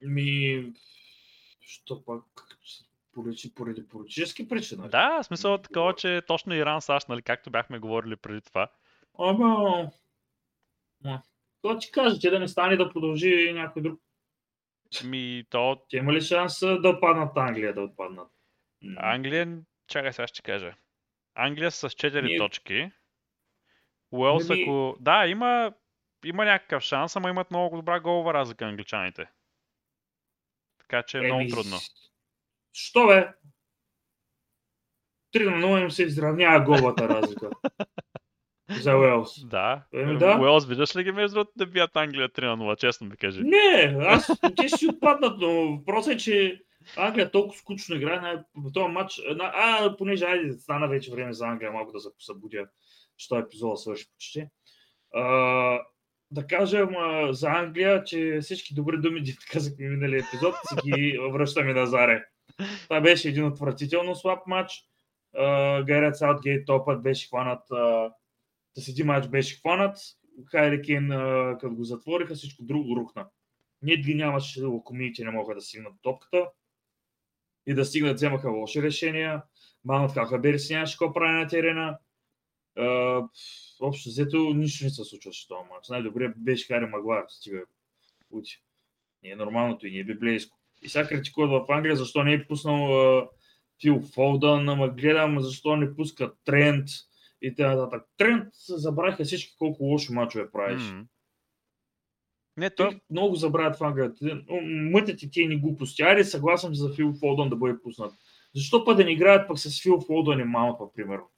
[0.00, 0.72] Ми,
[1.60, 2.24] що пак
[3.12, 4.88] поради, поради политически причини?
[4.88, 8.68] Да, в смисъл такова, че точно Иран, САЩ, нали, както бяхме говорили преди това.
[9.18, 9.90] Ама,
[11.62, 14.00] това ти кажа, че да не стане да продължи някой друг
[15.04, 15.82] ми, то...
[15.90, 18.28] Те има ли шанс да отпаднат Англия, да отпаднат?
[18.96, 20.74] Англия, чакай сега ще кажа.
[21.34, 22.38] Англия с 4 Ние...
[22.38, 22.90] точки.
[24.12, 24.62] Уелс, Maybe...
[24.62, 24.96] ако...
[25.00, 25.72] Да, има,
[26.24, 29.30] има някакъв шанс, ама имат много добра голова разлика англичаните.
[30.78, 31.32] Така че е Еми...
[31.32, 31.76] много трудно.
[32.72, 33.28] Що бе?
[35.34, 37.50] 3 на 0 им се изравнява голата разлика.
[38.80, 39.46] За Уелс.
[39.46, 39.84] Да.
[39.92, 40.38] Еми, ами, да.
[40.40, 43.42] Уелс, виждаш ли ги между другото да бият Англия 3 на 0, честно ми кажи.
[43.42, 46.62] Не, аз, те си отпаднат, но въпросът е, че
[46.96, 48.44] Англия толкова скучно играе на
[48.74, 49.20] този матч.
[49.40, 52.66] А, понеже айде, стана вече време за Англия малко да се посъбудя.
[53.20, 54.46] 100 епизода свърши почти.
[55.14, 55.24] А,
[56.30, 61.18] да кажем а, за Англия, че всички добри думи, дето казахме миналия епизод, си ги
[61.32, 62.24] връщаме на заре.
[62.82, 64.72] Това беше един отвратително слаб матч.
[65.84, 68.12] Гарет Саутгейт топът беше хванат, а,
[68.76, 69.98] с един матч беше хванат,
[70.50, 71.08] Хайри Кейн,
[71.60, 73.26] като го затвориха, всичко друго рухна.
[73.82, 76.50] Ние ги нямаше, локомиите не могат да стигнат топката
[77.66, 79.42] и да стигнат, вземаха лоши решения.
[79.84, 81.98] Маунт Хахабер си нямаше какво прави на терена.
[82.78, 83.28] Uh,
[83.80, 85.88] общо взето нищо не се случваше този матч.
[85.88, 87.24] Най-добре беше Хари Магуар.
[87.28, 87.64] Стига
[88.30, 88.62] ути.
[89.22, 90.58] Не е нормалното и не е библейско.
[90.82, 93.28] И сега критикуват в Англия, защо не е пуснал uh,
[93.80, 96.88] Фил Фолдън, ама гледам защо не пуска Трент
[97.42, 98.02] и т.н.
[98.16, 100.82] Трент забравиха всички колко лоши мачове правиш.
[100.82, 101.06] Mm-hmm.
[102.56, 102.88] Не, то...
[102.90, 104.12] Те много забравят в Англия.
[104.92, 106.02] Мътят и тия ни глупости.
[106.02, 108.12] Айде, съгласен за Фил Фолдън да бъде пуснат.
[108.54, 111.30] Защо пък да не играят пък с Фил Фолдън и Маунт, примерно?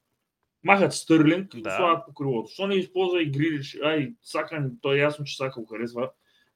[0.65, 1.59] Махат Стърлинг да.
[1.59, 2.47] и слагат по крилото.
[2.47, 3.79] Защо не използва и Грилиш?
[3.83, 6.11] Ай, Сака, то е ясно, че Сака го харесва,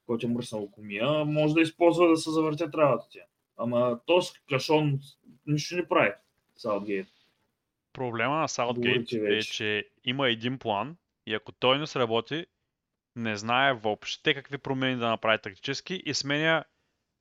[0.07, 1.25] който е мръснал локомия.
[1.25, 3.21] Може да използва да се завъртят работа тя.
[3.57, 4.99] Ама то с кашон
[5.47, 6.12] нищо не прави.
[6.57, 7.09] Саутгейт.
[7.92, 12.47] Проблема на Саутгейт е, че има един план и ако той не сработи,
[13.16, 16.64] не знае въобще какви промени да направи тактически и сменя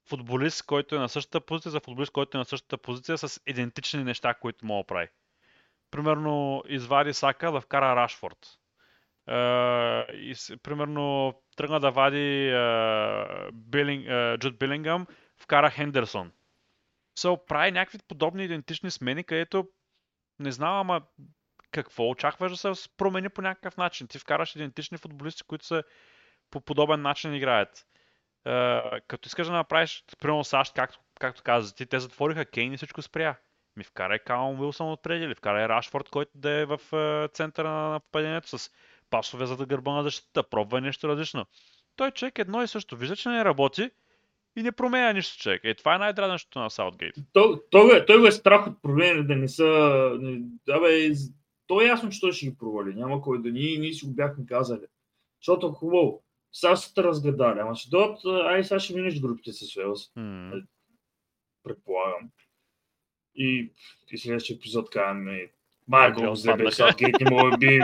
[0.06, 4.04] футболист, който е на същата позиция за футболист, който е на същата позиция с идентични
[4.04, 5.08] неща, които мога да прави.
[5.92, 8.38] Примерно извади Сака да вкара Рашфорд.
[9.30, 12.50] Uh, и, примерно тръгна да вади
[13.54, 16.32] Билинг, uh, Джуд Билингъм, вкара Хендерсон.
[17.18, 19.68] So, прави някакви подобни идентични смени, където
[20.40, 21.02] не знам, ама
[21.72, 24.08] какво очакваш да се промени по някакъв начин.
[24.08, 25.84] Ти вкараш идентични футболисти, които са
[26.52, 27.86] по подобен начин играят.
[29.08, 33.02] Като искаш да направиш, примерно САЩ, както, както каза ти, те затвориха Кейн и всичко
[33.02, 33.36] спря.
[33.78, 37.90] Ми вкарай Каун Уилсън отпреди или вкарай Рашфорд, който да е в uh, центъра на
[37.90, 38.72] нападението с
[39.10, 41.46] пасове за да гърба на защита, пробва нещо различно.
[41.96, 43.90] Той човек едно и също вижда, че не работи
[44.56, 45.62] и не променя нищо човек.
[45.64, 47.16] Е, това е най-дразнащото на Саутгейт.
[47.34, 49.66] Той, той, той го е страх от проблеми да не са...
[50.66, 51.12] Да, бе,
[51.68, 52.96] то е ясно, че той ще ги провали.
[52.96, 54.86] Няма кой да ние, ние си го бяхме казали.
[55.42, 56.24] Защото е хубаво.
[56.52, 57.60] Сега сте разгадали.
[57.60, 60.14] Ама ще дойдат, ай сега ще минеш групите с Уелс.
[60.18, 60.66] Mm.
[61.64, 62.30] Предполагам.
[63.38, 63.72] И,
[64.12, 65.52] и следващия епизод казваме
[65.88, 67.80] Майко, го вземе, Саутгейт не може би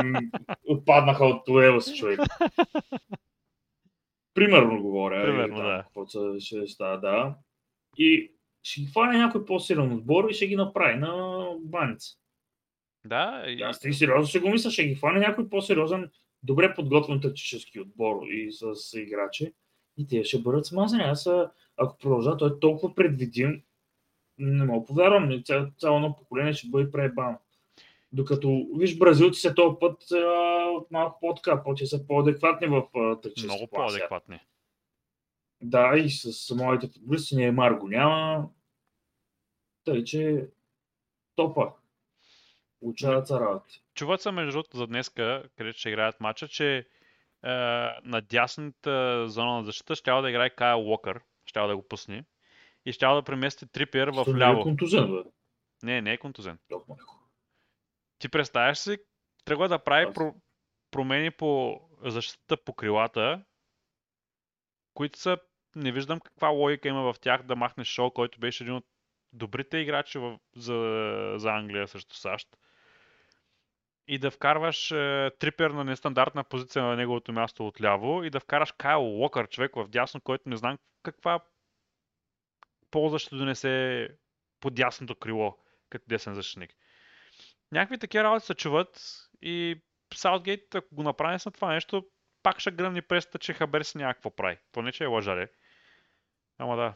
[0.67, 2.19] отпаднаха от Уелс, човек.
[4.33, 5.23] Примерно говоря.
[5.23, 5.83] Примерно, там, да.
[5.83, 6.05] Какво
[6.39, 7.35] ще става, да.
[7.97, 8.31] И
[8.63, 12.17] ще ги хване някой по-силен отбор и ще ги направи на баница.
[13.05, 13.43] Да.
[13.47, 13.61] И...
[13.61, 16.11] Аз ти сериозно ще го мисля, ще ги хване някой по-сериозен,
[16.43, 19.53] добре подготвен тактически отбор и с играчи.
[19.97, 21.03] И те ще бъдат смазани.
[21.03, 21.29] Аз,
[21.77, 23.63] ако продължа, той е толкова предвидим,
[24.37, 27.39] не мога повярвам, цяло, цяло едно поколение ще бъде пребано.
[28.11, 32.83] Докато, виж, бразилците този път а, малко по-така, по са по-адекватни в
[33.21, 34.39] тъчески Много по-адекватни.
[35.61, 38.49] Да, и с моите футболисти Неймар го няма.
[39.85, 40.47] Тъй, че
[41.35, 41.71] топа.
[42.79, 43.65] Получават са работа.
[43.95, 46.85] Чуват се между другото за днеска, където ще играят матча, че е,
[48.03, 52.25] на дясната зона на защита ще да играе Кайл Уокър, ще да го пусне
[52.85, 54.59] и ще да премести Трипиер в ляво.
[54.59, 55.23] е контузен, бе?
[55.83, 56.59] Не, не е контузен.
[58.19, 58.97] Ти представяш си,
[59.45, 60.35] тръгва да прави про-
[60.91, 63.43] промени по защита по крилата,
[64.93, 65.37] които са,
[65.75, 68.85] не виждам каква логика има в тях да махнеш Шоу, който беше един от
[69.33, 72.47] добрите играчи в, за, за Англия срещу САЩ.
[74.07, 78.71] И да вкарваш е, трипер на нестандартна позиция на неговото място отляво и да вкараш
[78.71, 81.39] Кайл Локър, човек в дясно, който не знам каква
[82.93, 84.07] полза ще донесе
[84.59, 85.57] по дясното крило
[85.89, 86.73] като десен защитник.
[87.71, 89.03] Някакви такива работи се чуват
[89.41, 89.81] и
[90.13, 92.07] Саутгейт, ако го направи с това нещо,
[92.43, 94.57] пак ще гръмни пресата, че Хабер си някакво прави.
[94.71, 95.51] Поне, че е лъжаре.
[96.57, 96.93] Ама да.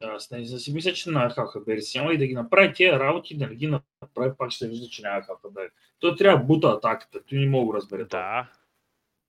[0.00, 3.38] Аз не си мисля, че на Хабер си няма и да ги направи тия работи,
[3.38, 3.66] да не ги
[4.02, 5.72] направи, пак ще вижда, че няма Хабер.
[5.98, 8.04] Той трябва да бута атаката, той не мога да разбере.
[8.04, 8.52] Да,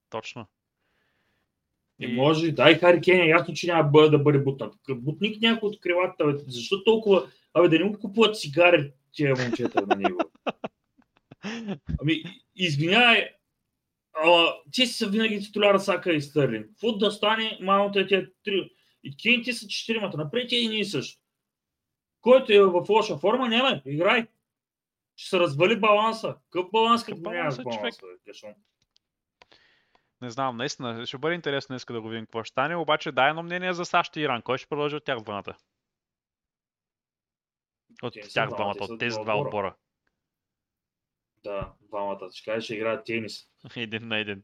[0.10, 0.48] точно.
[2.04, 2.12] И...
[2.12, 4.74] и може, да, и Хари Кен е ясно, че няма да бъде бутнат.
[4.90, 9.96] Бутник някой от крилата, защо толкова Абе, да не му купуват цигари тия момчета на
[9.96, 10.20] него.
[12.02, 12.24] Ами,
[12.56, 13.30] извинявай,
[14.14, 16.68] ама, ти са винаги титуляра Сака и Стърлинг.
[16.68, 18.72] Какво да стане, малото е тия три.
[19.04, 20.18] И Кейн ти са четиримата.
[20.18, 21.22] Напред и ние също.
[22.22, 24.28] Който е в лоша форма, няма, играй.
[25.16, 26.36] Ще се развали баланса.
[26.50, 28.54] Какъв баланс, като нямаш баланс е, баланс, бе, кашон?
[30.24, 33.30] Не знам, наистина, ще бъде интересно днес да го видим какво ще стане, обаче дай
[33.30, 34.42] едно мнение за САЩ и Иран.
[34.42, 35.58] Кой ще продължи от тях двамата?
[38.02, 39.76] От Те тях двамата, от тези два отбора.
[41.44, 42.30] Да, двамата.
[42.34, 43.50] Ще кажа, ще играят тенис.
[43.76, 44.44] един на един.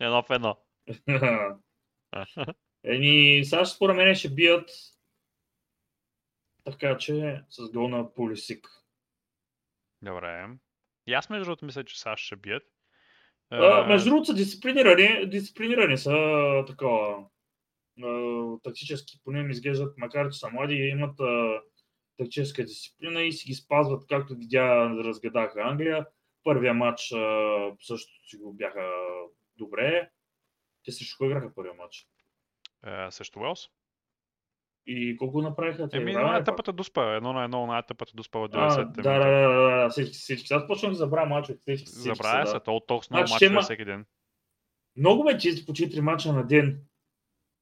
[0.00, 0.56] Едно в едно.
[2.84, 4.70] Еми, САЩ според мен ще бият
[6.64, 8.68] така че с гол на Пулисик.
[10.02, 10.48] Добре.
[11.06, 12.62] И аз между другото мисля, че САЩ ще бият.
[13.50, 16.14] А, Е, между другото са дисциплинирани, дисциплинирани са
[16.66, 17.24] такова
[18.02, 21.60] а, тактически, поне ми изглеждат, макар че са млади, имат а,
[22.16, 26.06] тактическа дисциплина и си ги спазват, както видя, разгадаха Англия.
[26.44, 28.90] Първия матч а, също си го бяха
[29.56, 30.10] добре.
[30.84, 32.06] Те срещу кой играха първия матч?
[32.86, 33.68] е, също Уелс.
[34.92, 35.88] И колко направиха?
[35.88, 35.96] те?
[35.96, 36.22] Еми, ли пак?
[36.22, 37.14] най-тъпата дуспа.
[37.14, 40.46] Едно на едно, най-тъпата дуспа от А, 90 да, да, да, да, да, всички, всички.
[40.46, 41.76] Сега почвам да забравя мачовете.
[41.76, 44.04] Забравя се, то толкова много Значи мачове всеки ден.
[44.96, 46.80] Много ме чисти по 4 мача на ден.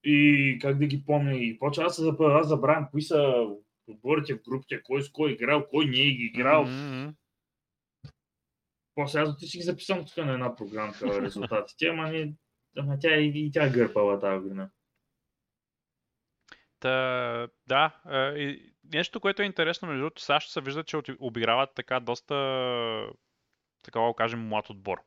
[0.05, 1.35] И как да ги помня.
[1.35, 3.47] И почва аз, аз забравям кои са
[3.87, 6.65] отборите в групите, кой с кой е играл, кой не е играл.
[6.65, 7.11] Мгм.
[8.95, 12.35] После аз ти си ги записвам тук на една програмка резултатите, ама, не,
[12.77, 14.71] ама тя и, и тя е гърпала тази година.
[16.81, 17.93] Та, да,
[18.37, 22.35] и нещо, което е интересно, между другото, САЩ се вижда, че обиграват така доста,
[23.85, 24.99] така да кажем, млад отбор.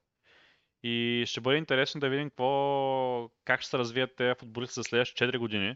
[0.84, 5.26] И ще бъде интересно да видим какво, как ще се развият те футболисти за следващите
[5.26, 5.76] 4 години.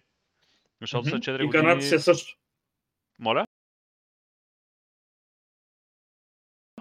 [0.81, 1.31] Защото след Мгм.
[1.31, 1.63] 4 и години...
[1.63, 2.37] канадците също.
[3.19, 3.47] Моля?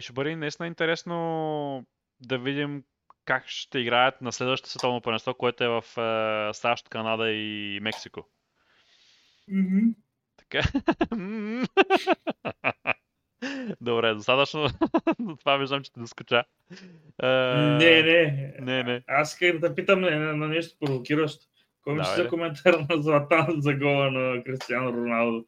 [0.00, 1.86] Ще бъде наистина интересно
[2.20, 2.84] да видим
[3.24, 5.84] как ще играят на следващото световно първенство, което е в
[6.50, 8.28] е, САЩ, Канада и Мексико.
[10.36, 10.62] Така.
[13.80, 14.66] Добре, достатъчно.
[15.40, 16.44] Това виждам, че те доскоча.
[17.22, 18.54] Е, Не, не.
[18.60, 19.02] Не, не.
[19.06, 21.46] Аз исках да питам на, на, нещо провокиращо.
[21.82, 22.28] Кой Давай, за де.
[22.28, 25.44] коментар на Златан за гола на Кристиано Роналдо?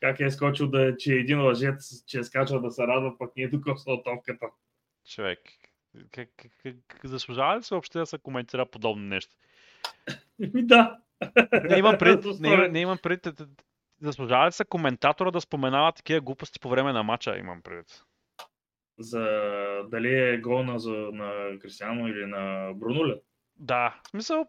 [0.00, 3.36] Как е скочил да, че е един лъжец, че е скачал да се радва, пък
[3.36, 4.46] не е докоснал топката.
[5.14, 5.38] Човек.
[6.10, 9.34] Как, как, как, заслужава ли се въобще да се коментира подобно нещо?
[10.42, 10.98] Еми да.
[11.70, 13.28] Не имам пред, не, имам- не имам пред,
[14.00, 18.02] заслужава ли се коментатора да споменава такива глупости по време на матча, имам пред.
[18.98, 19.20] За
[19.90, 23.16] дали е гол на, за, на Кристиано или на Брунуля.
[23.56, 24.46] Да, в смисъл,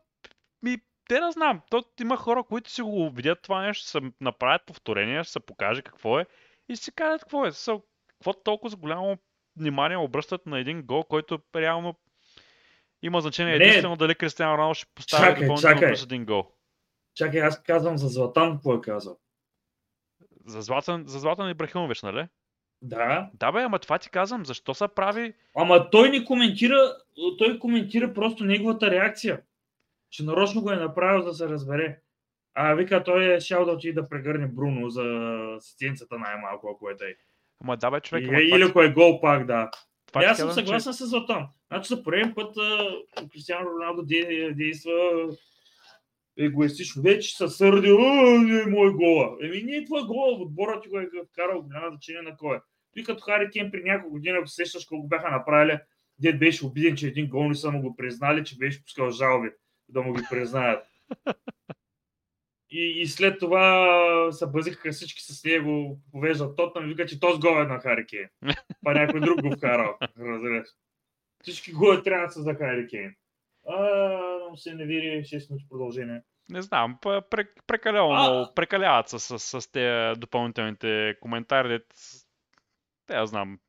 [0.63, 0.77] ми,
[1.09, 4.65] те да знам, то има хора, които си го видят това нещо, ще се направят
[4.65, 6.25] повторение, ще се покаже какво е
[6.69, 7.51] и си кажат какво е.
[7.51, 9.17] Смисъл, какво толкова с голямо
[9.57, 11.95] внимание обръщат на един гол, който реално
[13.01, 13.65] има значение Не.
[13.65, 16.51] единствено дали Кристиано Роналдо ще постави допълнително плюс един гол.
[17.17, 19.17] Чакай, аз казвам за Златан, какво е казал.
[20.45, 22.27] За Златан, за Златан Ибрахимович, нали?
[22.81, 26.95] Да, Да бе, ама това ти казвам, защо се прави ама той не коментира,
[27.37, 29.41] той коментира просто неговата реакция.
[30.09, 31.99] Че нарочно го е направил да се разбере.
[32.53, 35.03] А вика, той е шал да отиде да прегърне Бруно за
[35.57, 37.15] асистенцията най-малко, ако е тъй.
[37.63, 39.71] Ама да бе, човек, И, ама или ако е гол пак, да.
[40.07, 41.47] това ти аз съм казвам, че- съгласен с Златан.
[41.67, 42.89] Значи за пореден път а,
[43.31, 44.91] Кристиано Роналдо де- действа
[46.37, 47.01] егоистично.
[47.01, 49.37] Вече се сърди, не е мой гола.
[49.41, 52.59] Еми не е твой гола, отборът ти го е вкарал, няма значение на кой е.
[52.93, 55.79] Той като Хари Кен при няколко години, ако се сещаш колко бяха направили,
[56.19, 59.49] дед беше обиден, че един гол не са му го признали, че беше пускал жалби
[59.89, 60.85] да му ги признаят.
[62.69, 67.39] И, и след това се бъзиха всички с него, повеждат Тотнам и вика, че този
[67.39, 68.27] гол е на Хари Кейн.
[68.83, 69.97] Па някой друг го вкарал.
[70.19, 70.67] Разбираш.
[71.41, 73.15] Всички голове трябва да са за Хари Кейн.
[73.69, 73.79] А,
[74.49, 76.21] но се не 6 минути продължение.
[76.49, 76.97] Не знам,
[77.67, 78.29] прекалено А!
[78.29, 81.79] много, прекаляват с, с, с тези допълнителните коментари.
[83.05, 83.59] Те я знам.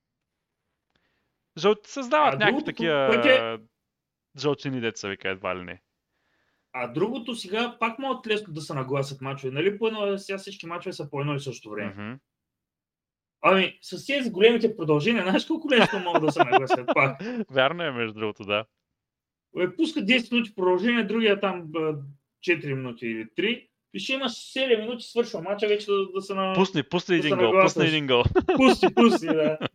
[1.59, 1.75] Жъл...
[1.85, 3.59] Създават А някакви такива е-
[4.39, 5.83] жълчини деца, вика едва ли не.
[6.73, 9.53] А другото сега пак могат лесно да се нагласят мачове.
[9.53, 11.91] Нали по едно, сега всички мачове са по едно и също време.
[11.91, 12.19] Мгм.
[13.43, 17.21] Ами, с тези големите продължения, знаеш колко лесно могат да се нагласят пак.
[17.51, 18.65] Вярно е, между другото, да.
[19.61, 21.95] Е, пуска 10 минути продължение, другия там б,
[22.47, 23.69] 4 минути или 3.
[23.95, 26.55] И ще имаш 7 минути, свършва мача вече да, да се на...
[26.55, 28.23] Пусни, пусни Да един гол, пусни един гол.
[28.57, 29.59] Пусти, пусти, да.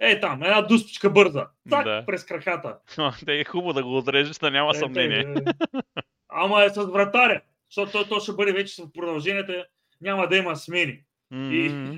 [0.00, 1.46] Е, там, една дуспичка бърза.
[1.70, 2.04] Так, Да.
[2.06, 2.78] през краката.
[3.26, 5.24] Те е хубаво да го отрежеш, да няма Е, съмнение.
[5.24, 5.80] тъй, е.
[6.28, 9.66] Ама е с вратаря, защото той, той ще бъде вече в продълженията,
[10.00, 11.00] няма да има смени.
[11.34, 11.96] И, М.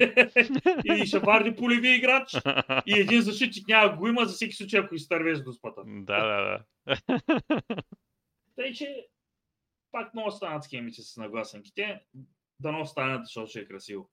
[0.96, 2.36] и ще варди полеви играч.
[2.86, 5.82] И един защитник няма го има за всеки случай, ако изтървеш дуспата.
[5.86, 6.64] Да, да, да.
[8.56, 9.06] Тъй, че
[9.92, 12.00] пак много станат схемите с нагласенките.
[12.60, 14.10] Да не останат, защото ще е красиво.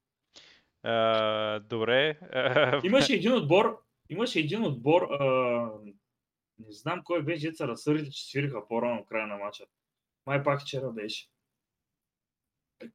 [0.83, 2.19] А, добре.
[2.31, 5.25] А, Имаше един отбор, имаше един отбор, а,
[6.59, 9.65] не знам кой беше, деца разсърдили, че свириха по-рано края на матча.
[10.25, 11.27] Май пак вчера беше.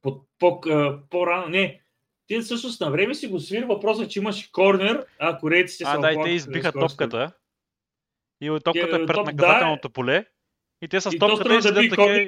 [0.01, 0.61] По, по,
[1.09, 1.81] по-рано, не,
[2.29, 5.91] те всъщност на време си го свири, въпросът е, че имаше корнер, а корейците а,
[5.95, 7.31] се да, и те избиха топката.
[8.41, 10.25] И топката е пред топ- наказателното поле.
[10.81, 12.27] И те с И то топката и да седят такива.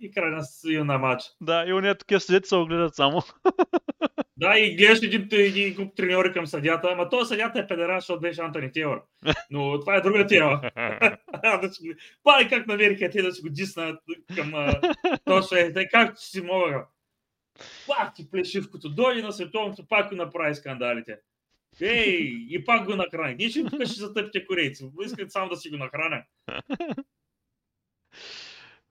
[0.00, 1.24] и край на, с- на матч.
[1.40, 3.22] Да, и уния такива седят се огледат само.
[4.36, 8.20] Да, и гледаш един, един груп треньори към съдята, ама той съдята е педеран, защото
[8.20, 9.04] беше Антони Тейлор.
[9.50, 10.60] Но това е друга тема.
[11.42, 11.70] да
[12.22, 14.00] Пай как намериха те да си го диснат
[14.36, 14.80] към а,
[15.24, 16.86] точно е, как си мога.
[17.86, 21.18] Пак ти плешивкото, дойде на световното, пак го направи скандалите.
[21.80, 23.34] Ей, и пак го нахрани.
[23.34, 24.90] Ние ще тук ще затъпите корейци.
[25.04, 26.24] Искат само да си го нахраня.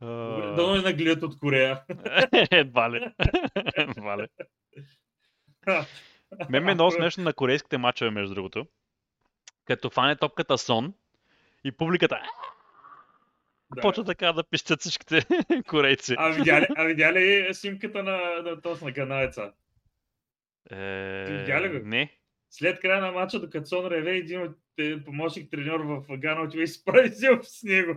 [0.02, 1.84] Дано не нагледат от Корея.
[2.52, 3.12] Едва ли.
[3.78, 4.28] Едва ли.
[6.50, 8.66] Мен ми е много смешно на корейските мачове, между другото.
[9.66, 10.94] Като фане топката сон
[11.64, 12.22] и публиката
[13.76, 13.82] Да.
[13.82, 15.26] почва така да пищат всичките
[15.68, 16.16] корейци.
[16.18, 19.52] А видя ли, а видя ли снимката на, на, този на ганаеца?
[20.72, 21.88] Е, видя ли го?
[21.88, 22.18] Не.
[22.50, 26.64] След края на матча, докато Сон реве, един от е, помощник треньор в Гана отива
[26.64, 27.10] и се прави
[27.44, 27.96] с него.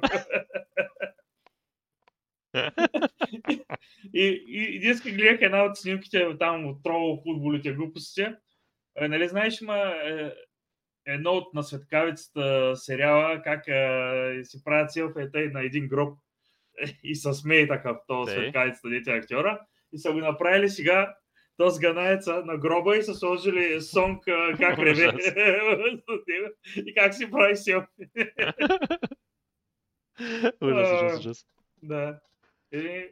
[4.15, 8.35] и, и, и днеска гледах една от снимките там от троло футболите, глупостите.
[8.97, 10.33] Е, нали знаеш, има е,
[11.07, 16.19] едно от на светкавицата сериала, как е, си правят селфията и на един гроб
[17.05, 19.61] и се смее така в този светкавицата, дете е актьора.
[19.93, 21.15] И са го направили сега
[21.57, 25.13] то с ганаеца на гроба и са сложили сонг а, как реве
[26.77, 27.89] и как си прави селфи.
[30.61, 31.19] Ужас, ужас, А.
[31.19, 31.47] ужас.
[31.83, 32.21] Да.
[32.73, 33.09] И...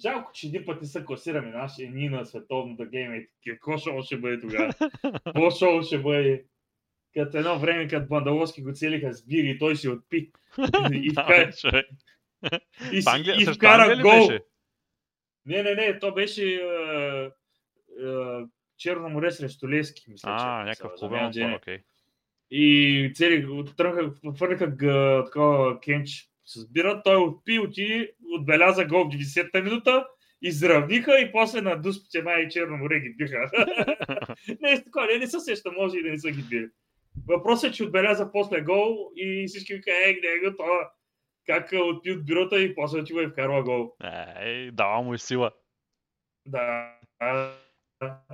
[0.00, 3.26] Жалко, че един път не са класираме наши ние на световното гейме.
[3.46, 4.72] Какво шоу ще бъде тогава?
[5.24, 6.44] Какво шоу ще бъде?
[7.14, 10.30] Като едно време, като Бандаловски го целиха с бири и той си отпи.
[10.92, 11.52] И, и, вкара,
[12.92, 14.28] и, и вкара гол.
[15.46, 17.30] Не, не, не, то беше е,
[18.04, 18.44] е,
[18.80, 20.44] Черно море срещу Лески, мисля, че.
[20.46, 21.78] А, е някакъв клубен отбор, окей.
[22.50, 29.62] И цели тръгнаха, г- такова кенч с бира, той отпи, отиде, отбеляза гол в 90-та
[29.62, 30.06] минута,
[30.42, 33.50] изравниха и после на дуспите май и Черно море ги биха.
[34.60, 36.68] не, е такова, не, не се сеща, може и да не са ги били.
[37.28, 40.90] Въпросът е, че отбеляза после гол и всички вика, е, не, това.
[41.46, 43.92] Как а, отпи от бюрота и после отива и вкарва гол.
[44.40, 45.50] Ей, дава му и сила.
[46.46, 46.96] Да.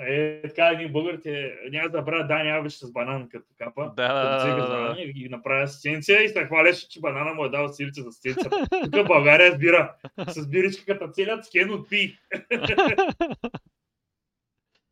[0.01, 3.93] Е, така, ние българите няма да забравят Дани Алвеш с банан като капа.
[3.97, 7.49] Да, да, Като да, и ги направи асистенция и се хваляше, че банана му е
[7.49, 8.51] дал сирица за асистенция.
[8.93, 9.95] Тук България сбира
[10.29, 12.19] с биричка като целият скен отпи.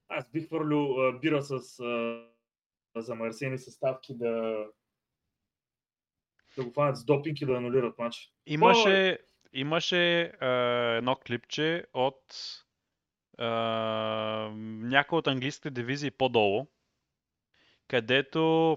[0.08, 2.22] Аз бих хвърлил бира с а,
[2.96, 4.64] замърсени съставки да
[6.56, 8.32] да го фанат с допинг и да анулират матч.
[8.46, 9.18] Имаше,
[9.52, 10.48] имаше а,
[10.96, 12.24] едно клипче от
[13.38, 13.48] а,
[14.82, 16.66] някои от английските дивизии по-долу,
[17.88, 18.76] където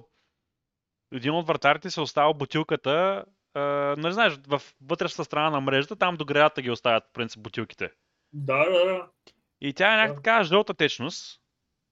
[1.13, 3.61] един от вратарите се оставя бутилката, а,
[3.97, 7.91] не знаеш, в вътрешната страна на мрежата, там до гредата ги оставят, по принцип, бутилките.
[8.33, 9.07] Да, да, да.
[9.61, 11.41] И тя е някаква така жълта течност,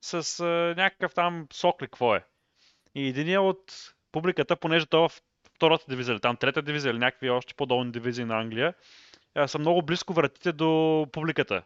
[0.02, 2.26] с а, някакъв там сок ли какво е.
[2.96, 5.22] И един от публиката, понеже той е в
[5.56, 8.74] втората дивизия, или там трета дивизия, или някакви още по-долни дивизии на Англия,
[9.48, 11.64] са много близко вратите до публиката.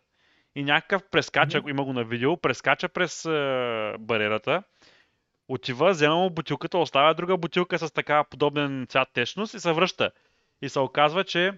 [0.60, 1.69] И някакъв прескача, Мгм.
[1.69, 4.63] има го на видео, прескача през а, бариерата,
[5.48, 10.12] отива, взема му бутилката, оставя друга бутилка с така подобен цвят течност и се връща.
[10.62, 11.54] И се оказва, че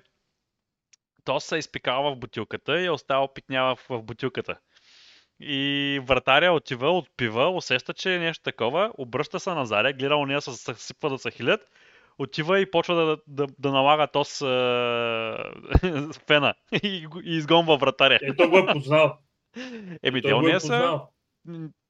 [1.23, 4.57] то се изпикава в бутилката и е оставил пикнява в, в бутилката.
[5.39, 10.41] И вратаря отива, отпива, усеща, че е нещо такова, обръща се на заря, гледа уния
[10.41, 11.61] се съсипва да се хилят,
[12.21, 14.47] отива и почва да, да, да налага то с е,
[16.27, 16.53] фена
[16.83, 18.19] и, и изгонва вратаря.
[18.21, 19.17] Е, той го е познал.
[20.03, 20.99] Еми, те е уния са,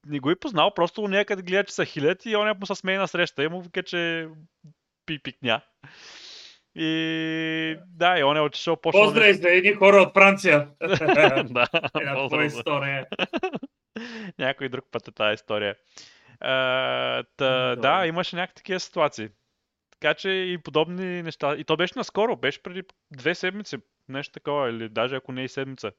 [0.08, 2.98] не го е познал, просто като гледа, че са хилят и оня му се смее
[2.98, 4.28] на среща и му вика, че
[5.06, 5.62] пи пикня.
[6.76, 10.68] И да, и он е отишъл почнал Поздрави за едни хора от Франция.
[10.80, 11.66] да,
[12.00, 13.06] Една твоя поздрав история.
[14.40, 15.76] Някой друг път е тази история.
[16.40, 17.82] А, та, Добре.
[17.82, 19.30] да, имаше някакви такива ситуации.
[20.02, 21.56] Така че и подобни неща.
[21.56, 23.78] И то беше наскоро, беше преди две седмици.
[24.10, 25.92] Нещо такова, или даже ако не и седмица.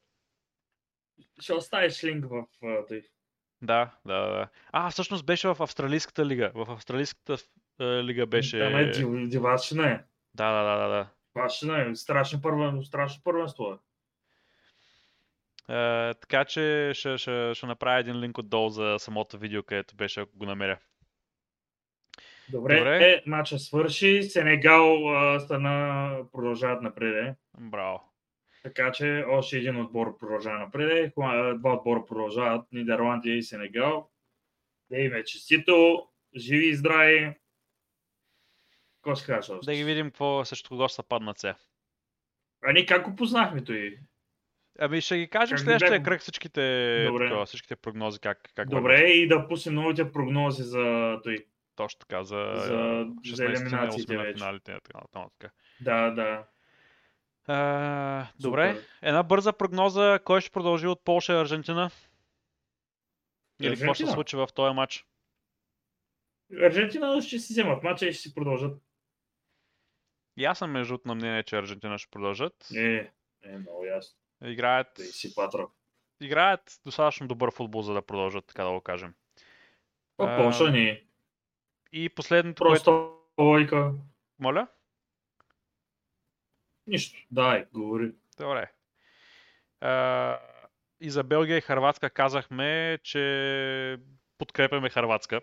[1.40, 3.02] Ще оставиш линк в а, тъй.
[3.62, 4.48] Да, да, да.
[4.72, 6.52] А, всъщност беше в Австралийската лига.
[6.54, 7.36] В Австралийската
[7.80, 8.58] лига беше...
[8.58, 10.04] Там е див- дивашина е.
[10.34, 11.08] Да, да, да, да, да.
[11.36, 11.94] Дивашина е.
[11.94, 12.82] Страшно първенство.
[12.82, 13.76] Страшно първенство е.
[15.74, 20.20] Е, така че ще, ще, ще направя един линк отдолу за самото видео, където беше,
[20.20, 20.78] ако го намеря.
[22.52, 23.04] Добре, Добре.
[23.04, 24.22] Е, матча свърши.
[24.22, 27.14] Сенегал а, стана, продължават напред.
[27.16, 27.34] е.
[27.60, 28.12] Браво.
[28.62, 31.12] Така че още един отбор продължава напред.
[31.14, 32.66] Хла- Два отбора продължават.
[32.72, 34.10] Нидерландия и Сенегал.
[34.90, 36.06] Да им е честито.
[36.36, 37.34] Живи и здрави.
[38.96, 39.66] Какво ще кажеш още?
[39.66, 41.54] Да ги видим какво срещу кого ще са паднат сега.
[42.64, 43.98] А ние как го познахме той?
[44.78, 46.04] Ами ще ги кажем Как следващия бяхме?
[46.04, 46.60] кръг всичките,
[47.06, 47.24] Добре.
[47.26, 49.10] такова, всичките прогнози, как, как Добре, вървят.
[49.10, 51.46] и да пуснем новите прогнози за той.
[51.74, 53.06] Точно така, за, За- за
[53.36, 54.78] за 16 елиминациите на финалите.
[54.84, 55.54] Така, нататък.
[55.80, 56.44] Да, да.
[57.46, 58.86] А, добре, Супер.
[59.02, 60.18] една бърза прогноза.
[60.24, 61.90] Кой ще продължи от Полша и Аржентина?
[63.60, 65.06] Или какво ще се случи в този матч?
[66.62, 68.82] Аржентина ще си вземат мача и ще си продължат.
[70.36, 72.68] И аз съм между на мнение, че Аржентина ще продължат.
[72.70, 73.12] Не,
[73.42, 74.18] е много ясно.
[74.44, 75.66] Играят, Да си патра.
[76.20, 79.14] играят достатъчно добър футбол, за да продължат, така да го кажем.
[80.18, 81.04] А Полша не.
[81.92, 82.84] И последното, което...
[82.84, 83.92] Просто лойка.
[84.38, 84.66] Моля?
[86.86, 87.26] Нищо.
[87.30, 88.12] Дай, говори.
[88.38, 88.72] Добре.
[89.80, 90.38] А,
[91.00, 93.98] и за Белгия и Харватска казахме, че
[94.38, 95.40] подкрепяме Харватска.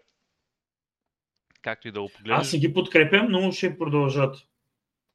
[1.61, 2.39] Както и да го погледнеш.
[2.39, 4.35] Аз си ги подкрепям, но ще продължат.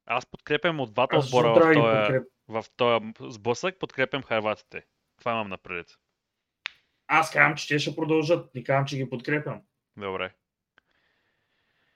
[0.05, 4.85] Аз подкрепям от двата отбора в този, в този сблъсък, подкрепям харватите.
[5.19, 5.87] Това имам напред.
[7.07, 8.55] Аз казвам, че те ще продължат.
[8.55, 9.61] Не казвам, че ги подкрепям.
[9.97, 10.33] Добре.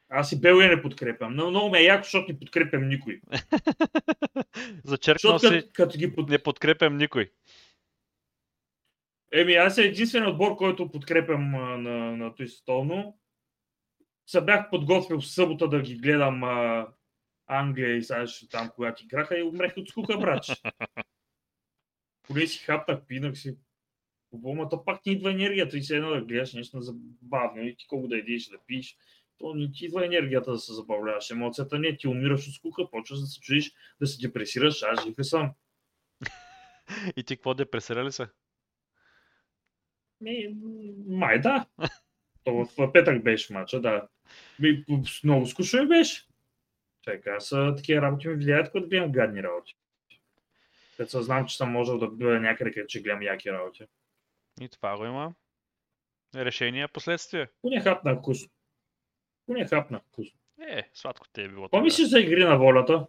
[0.09, 1.35] Аз и Белгия не подкрепям.
[1.35, 3.21] Но много ме е яко, защото не подкрепям никой.
[4.83, 6.29] Зачеркнал си, като, като ги под...
[6.29, 7.31] не подкрепям никой.
[9.33, 13.19] Еми, аз е единствен отбор, който подкрепям а, на, на той столно.
[14.25, 16.87] Се бях подготвил в събота да ги гледам а,
[17.47, 20.51] Англия и сега ще там, когато играха и умрех от скука, брач.
[22.27, 23.57] Поне си хапнах, пинах си.
[24.45, 28.07] Ама пак ти идва енергията и се едно да гледаш нещо забавно и ти колко
[28.07, 28.97] да идеш да пиеш.
[29.39, 31.31] То не ти идва енергията да се забавляваш.
[31.31, 33.71] Емоцията не, ти умираш от скука, почваш да се чудиш,
[34.01, 35.51] да се депресираш, аз жив ли съм.
[37.15, 38.29] И ти какво депресирали са?
[40.21, 40.55] Ми,
[41.07, 41.65] май да.
[42.43, 44.07] То в петък беше мача, да.
[44.59, 44.85] Ми,
[45.23, 46.27] много скучно ми беше.
[47.01, 49.75] Чакай, аз а, такива работи ми влияят, когато гледам гадни работи.
[50.97, 53.85] Като се знам, че съм можел да бъда някъде, където ще гледам яки работи.
[54.61, 55.33] И това го има.
[56.35, 57.49] Решения, последствия.
[57.61, 58.49] Поне хапна вкусно.
[59.49, 60.39] Поне хапна вкусно.
[60.61, 61.63] Е, сладко те е било.
[61.63, 61.83] Какво тогава.
[61.83, 63.05] мислиш за игри на волята?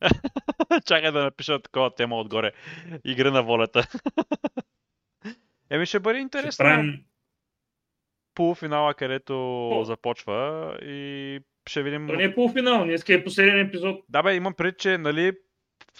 [0.86, 2.52] Чакай да напиша такова тема отгоре.
[3.04, 3.88] Игра на волята.
[5.70, 6.64] Еми ще бъде интересно.
[6.64, 7.04] правим...
[8.34, 9.84] Полуфинала, където О.
[9.84, 12.06] започва и ще видим.
[12.06, 14.04] То не е полуфинал, днес е последен епизод.
[14.08, 15.32] Да бе, имам пред, че нали,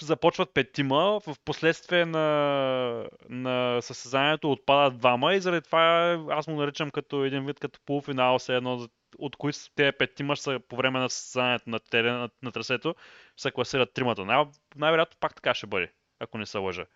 [0.00, 6.90] започват петима, в последствие на, на състезанието отпадат двама и заради това аз му наричам
[6.90, 11.10] като един вид като полуфинал, все едно, от които те петима са по време на
[11.10, 12.94] състезанието на, терена, на, на трасето,
[13.36, 14.24] се класират тримата.
[14.24, 14.44] Най-
[14.76, 16.86] най-вероятно пак така ще бъде, ако не се лъжа.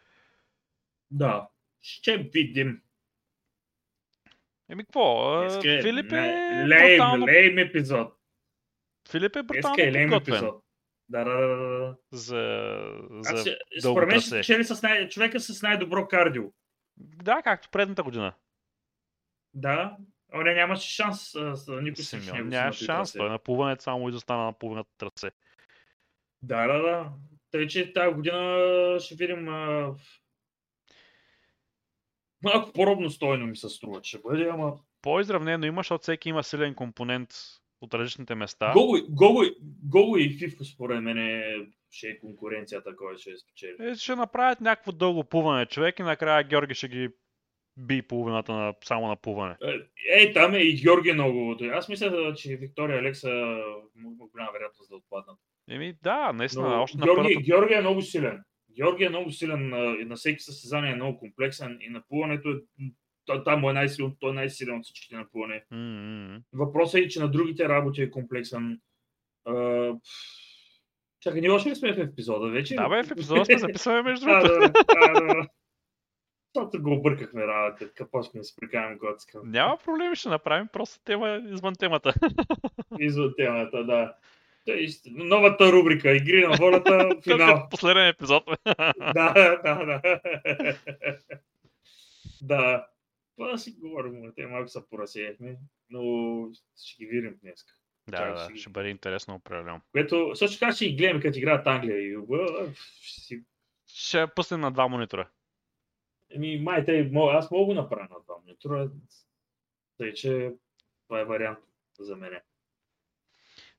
[1.11, 1.49] Да.
[1.81, 2.83] Ще видим.
[4.69, 5.31] Еми какво?
[5.31, 8.13] а, Днеска е Филип е ле- лейм, брутално, лейм епизод.
[9.11, 10.65] Филип е Днеска брутално е лейм епизод.
[11.09, 12.37] Да, да, да, да, за,
[13.25, 13.57] Аз, за...
[13.81, 16.45] според мен ще спечели с най- човека с най-добро кардио.
[16.97, 18.35] Да, както предната година.
[19.55, 19.97] Да,
[20.35, 22.49] но не нямаше шанс а, с никой с Симеон него.
[22.49, 23.13] няма си на шанс.
[23.13, 25.31] Той на плуването само изостана на половината трасе.
[26.43, 27.13] Да, да, да.
[27.51, 29.95] Тъй, че тази година ще видим а...
[32.43, 34.79] малко по-ровно стойно ми се струва, че бъде, ама...
[35.03, 37.31] По-изравнено има, защото всеки има силен компонент
[37.81, 38.73] от различните места.
[38.73, 39.43] Гого, Гого,
[39.85, 41.55] Гого и Фифо според мен е,
[41.91, 43.77] ще е конкуренцията, кой ще спечели.
[43.81, 47.09] Е, ще направят някакво дълго плуване човек и накрая Георги ще ги
[47.79, 49.57] би половината на, само на плуване.
[50.11, 51.57] Е, там е и Георги много.
[51.73, 53.29] Аз мисля, че Виктория Алекса
[53.97, 55.39] има голяма вероятност да отпаднат.
[55.71, 57.41] Еми да, наистина, Но още на Георги, първата...
[57.41, 58.43] Георги е много силен.
[58.77, 62.51] Георги е много силен на, и на всеки състезание е много комплексен и на плуването
[62.51, 65.65] е, там е най-силен, той е най-силен от всичките на плуване.
[65.71, 66.41] М.
[66.53, 68.81] Въпросът е, че на другите работи е комплексен.
[69.45, 69.93] А,
[71.21, 72.75] Чакай, ние още ли сме в епизода вече?
[72.75, 74.73] Да бе, в епизода сме записваме между другото.
[74.89, 75.47] да, да, да.
[76.59, 79.41] Защото го объркахме работа, какво ще ми се прикаваме готска.
[79.45, 82.15] Няма проблеми, ще направим просто тема извън темата.
[83.01, 84.15] Извън темата, да.
[84.67, 87.67] Тъй, новата рубрика Игри на волята, финал.
[87.71, 88.45] последен епизод.
[89.15, 89.33] да,
[89.65, 90.21] да, да.
[92.43, 92.87] да.
[93.37, 95.57] Това да си говорим, те малко се поразсеяхме,
[95.91, 96.01] но
[96.85, 97.65] ще ги видим днес.
[98.09, 99.81] да, Чакай, да, ще ги- ще бъде интересно определено.
[99.93, 102.47] Което също така ще ги гледаме, като играят Англия и Юга.
[103.01, 103.43] Ще.
[103.87, 105.29] Ще пуснем на два монитора.
[106.31, 108.91] Еми, май, те, аз мога го направя на това монитора.
[109.99, 110.53] Тъй, че
[111.07, 111.59] това е вариант
[111.99, 112.43] за мене.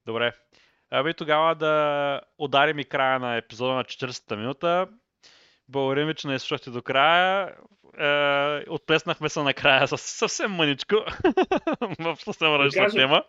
[0.06, 0.34] Добре.
[0.90, 4.88] Ами тогава да ударим и края на епизода на 40-та минута.
[5.68, 7.56] Благодарим ви, че не изслушахте до края.
[7.98, 10.96] Е, отплеснахме се накрая с съвсем мъничко
[12.00, 13.24] в съвсем различна тема.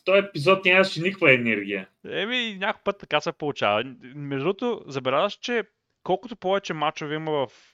[0.00, 1.88] В този епизод нямаше никаква енергия.
[2.08, 3.84] Еми, някой път така се получава.
[4.14, 5.64] Между другото, забелязваш, че
[6.02, 7.71] колкото повече мачове има в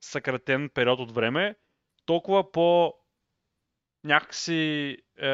[0.00, 1.54] съкратен период от време,
[2.06, 2.94] толкова по
[4.04, 5.28] някакси е,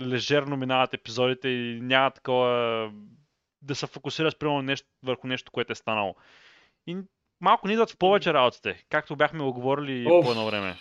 [0.00, 2.92] лежерно минават епизодите и няма такова
[3.62, 6.14] да се фокусираш примерно нещо, върху нещо, което е станало.
[6.86, 6.96] И
[7.40, 10.76] малко ни идват в повече работите, както бяхме оговорили по едно време.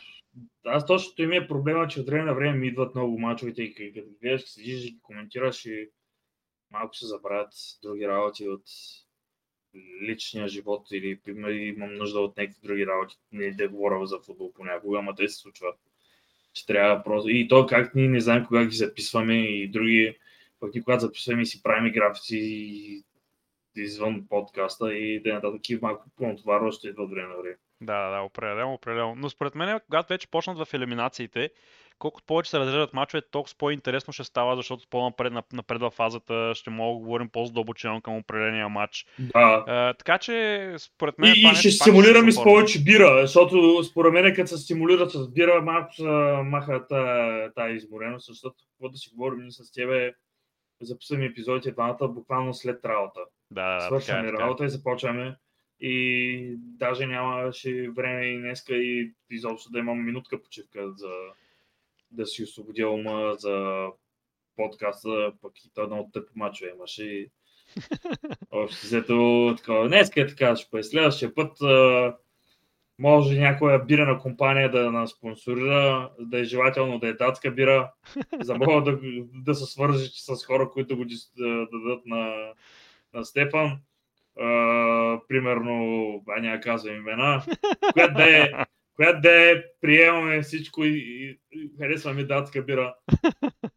[0.66, 3.94] Аз точно ми е проблема, че от време на време ми идват много мачовете и
[3.94, 5.90] като гледаш, седиш и коментираш и
[6.72, 7.54] малко се забравят
[7.84, 8.64] други работи от
[10.08, 11.20] личния живот или
[11.76, 13.16] имам нужда от някакви други работи.
[13.32, 15.76] Не да говоря за футбол понякога, ама те се случват.
[16.54, 17.30] Че трябва просто...
[17.30, 20.18] И то как ние не знаем кога ги записваме и други
[20.60, 23.04] пък и когато записваме и си правим графици
[23.76, 27.58] извън подкаста и да нататък и малко по-натоварващо идва време на време.
[27.82, 29.16] Да, да, определено, определено.
[29.16, 31.50] Но според мен, когато вече почнат в елиминациите,
[32.02, 36.70] колкото повече се разрежат мачове, толкова по-интересно ще става, защото по-напред напред в фазата ще
[36.70, 39.06] мога да говорим по-задълбочено към определения матч.
[39.20, 39.64] Да.
[39.68, 41.34] А, така че, според мен.
[41.36, 45.62] И, и ще стимулираме с повече бира, защото според мен, като се стимулират с бира,
[45.62, 46.04] малко се
[46.44, 46.88] маха
[47.56, 50.14] тази измореност, защото какво да си говорим с тебе,
[50.82, 53.20] записваме епизодите двамата буквално след работа.
[53.52, 54.68] Да, да, Свършваме така, е, работа така.
[54.68, 55.36] и започваме.
[55.80, 61.10] И даже нямаше време и днеска и изобщо да имам минутка почивка за
[62.12, 63.88] да си освободя ума за
[64.56, 67.04] подкаста, пък и то едно от тъпи мачове имаше.
[67.04, 67.32] И...
[68.52, 69.88] Общо взето такова.
[69.88, 70.84] Днеска е така, ще бъде.
[70.84, 72.16] Следващия път а,
[73.00, 77.92] може някоя бирена компания да нас спонсорира, да е желателно да е датска бира,
[78.42, 79.00] за да да,
[79.34, 81.06] да се свържи с хора, които го
[81.38, 82.54] да, дадат на,
[83.14, 83.80] на Стефан.
[84.40, 87.44] Uh, примерно, а няма казвам имена,
[87.94, 88.52] която да е
[89.02, 92.96] която да е, приемаме всичко и, и, и харесваме датска бира.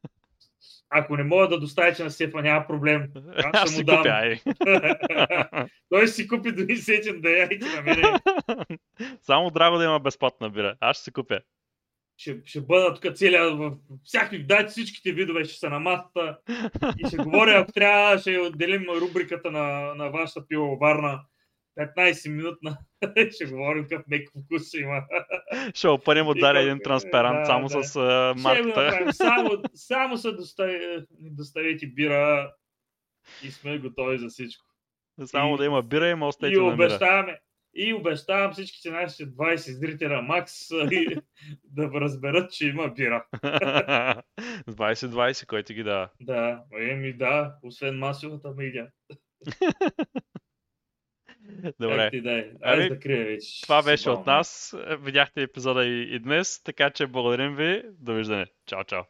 [0.91, 3.09] Ако не мога да доставите на Стефа, няма проблем.
[3.37, 3.97] Аз ще му дам.
[3.97, 4.39] Купя,
[5.89, 8.03] Той ще си купи дори сетен да я на мене.
[9.23, 10.77] Само драго да има безплатна бира.
[10.81, 11.41] Аз ще си купя.
[12.17, 13.73] Ще, ще бъда тук целия, в
[14.05, 16.39] всякакви, дайте всичките видове, ще са на масата
[16.99, 21.21] и ще говоря, ако трябва, ще отделим рубриката на, на вашата пивоварна
[21.79, 22.79] 15 минутна
[23.31, 25.03] ще говорим какъв мек вкус има.
[25.75, 27.85] Ще опънем отдаля един трансперант да, само да.
[27.85, 29.13] с uh, марката.
[29.13, 32.53] само, само се достави, доставите бира
[33.43, 34.65] и сме готови за всичко.
[35.25, 37.39] Само и, да има бира, има остете и обещаваме,
[37.75, 40.53] и обещавам всичките нашите 20 зрителя Макс
[41.65, 43.25] да разберат, че има бира.
[44.69, 46.09] 20-20, който ги дава.
[46.21, 48.87] Да, еми да, освен масовата медиа.
[51.81, 52.11] Добре.
[52.11, 52.51] Ти дай.
[52.63, 53.63] ами, да крия вече.
[53.63, 54.77] Това беше от нас.
[55.01, 57.83] Видяхте епизода и, и днес, така че благодарим ви.
[58.01, 58.47] Довиждане.
[58.67, 59.03] Чао, чао.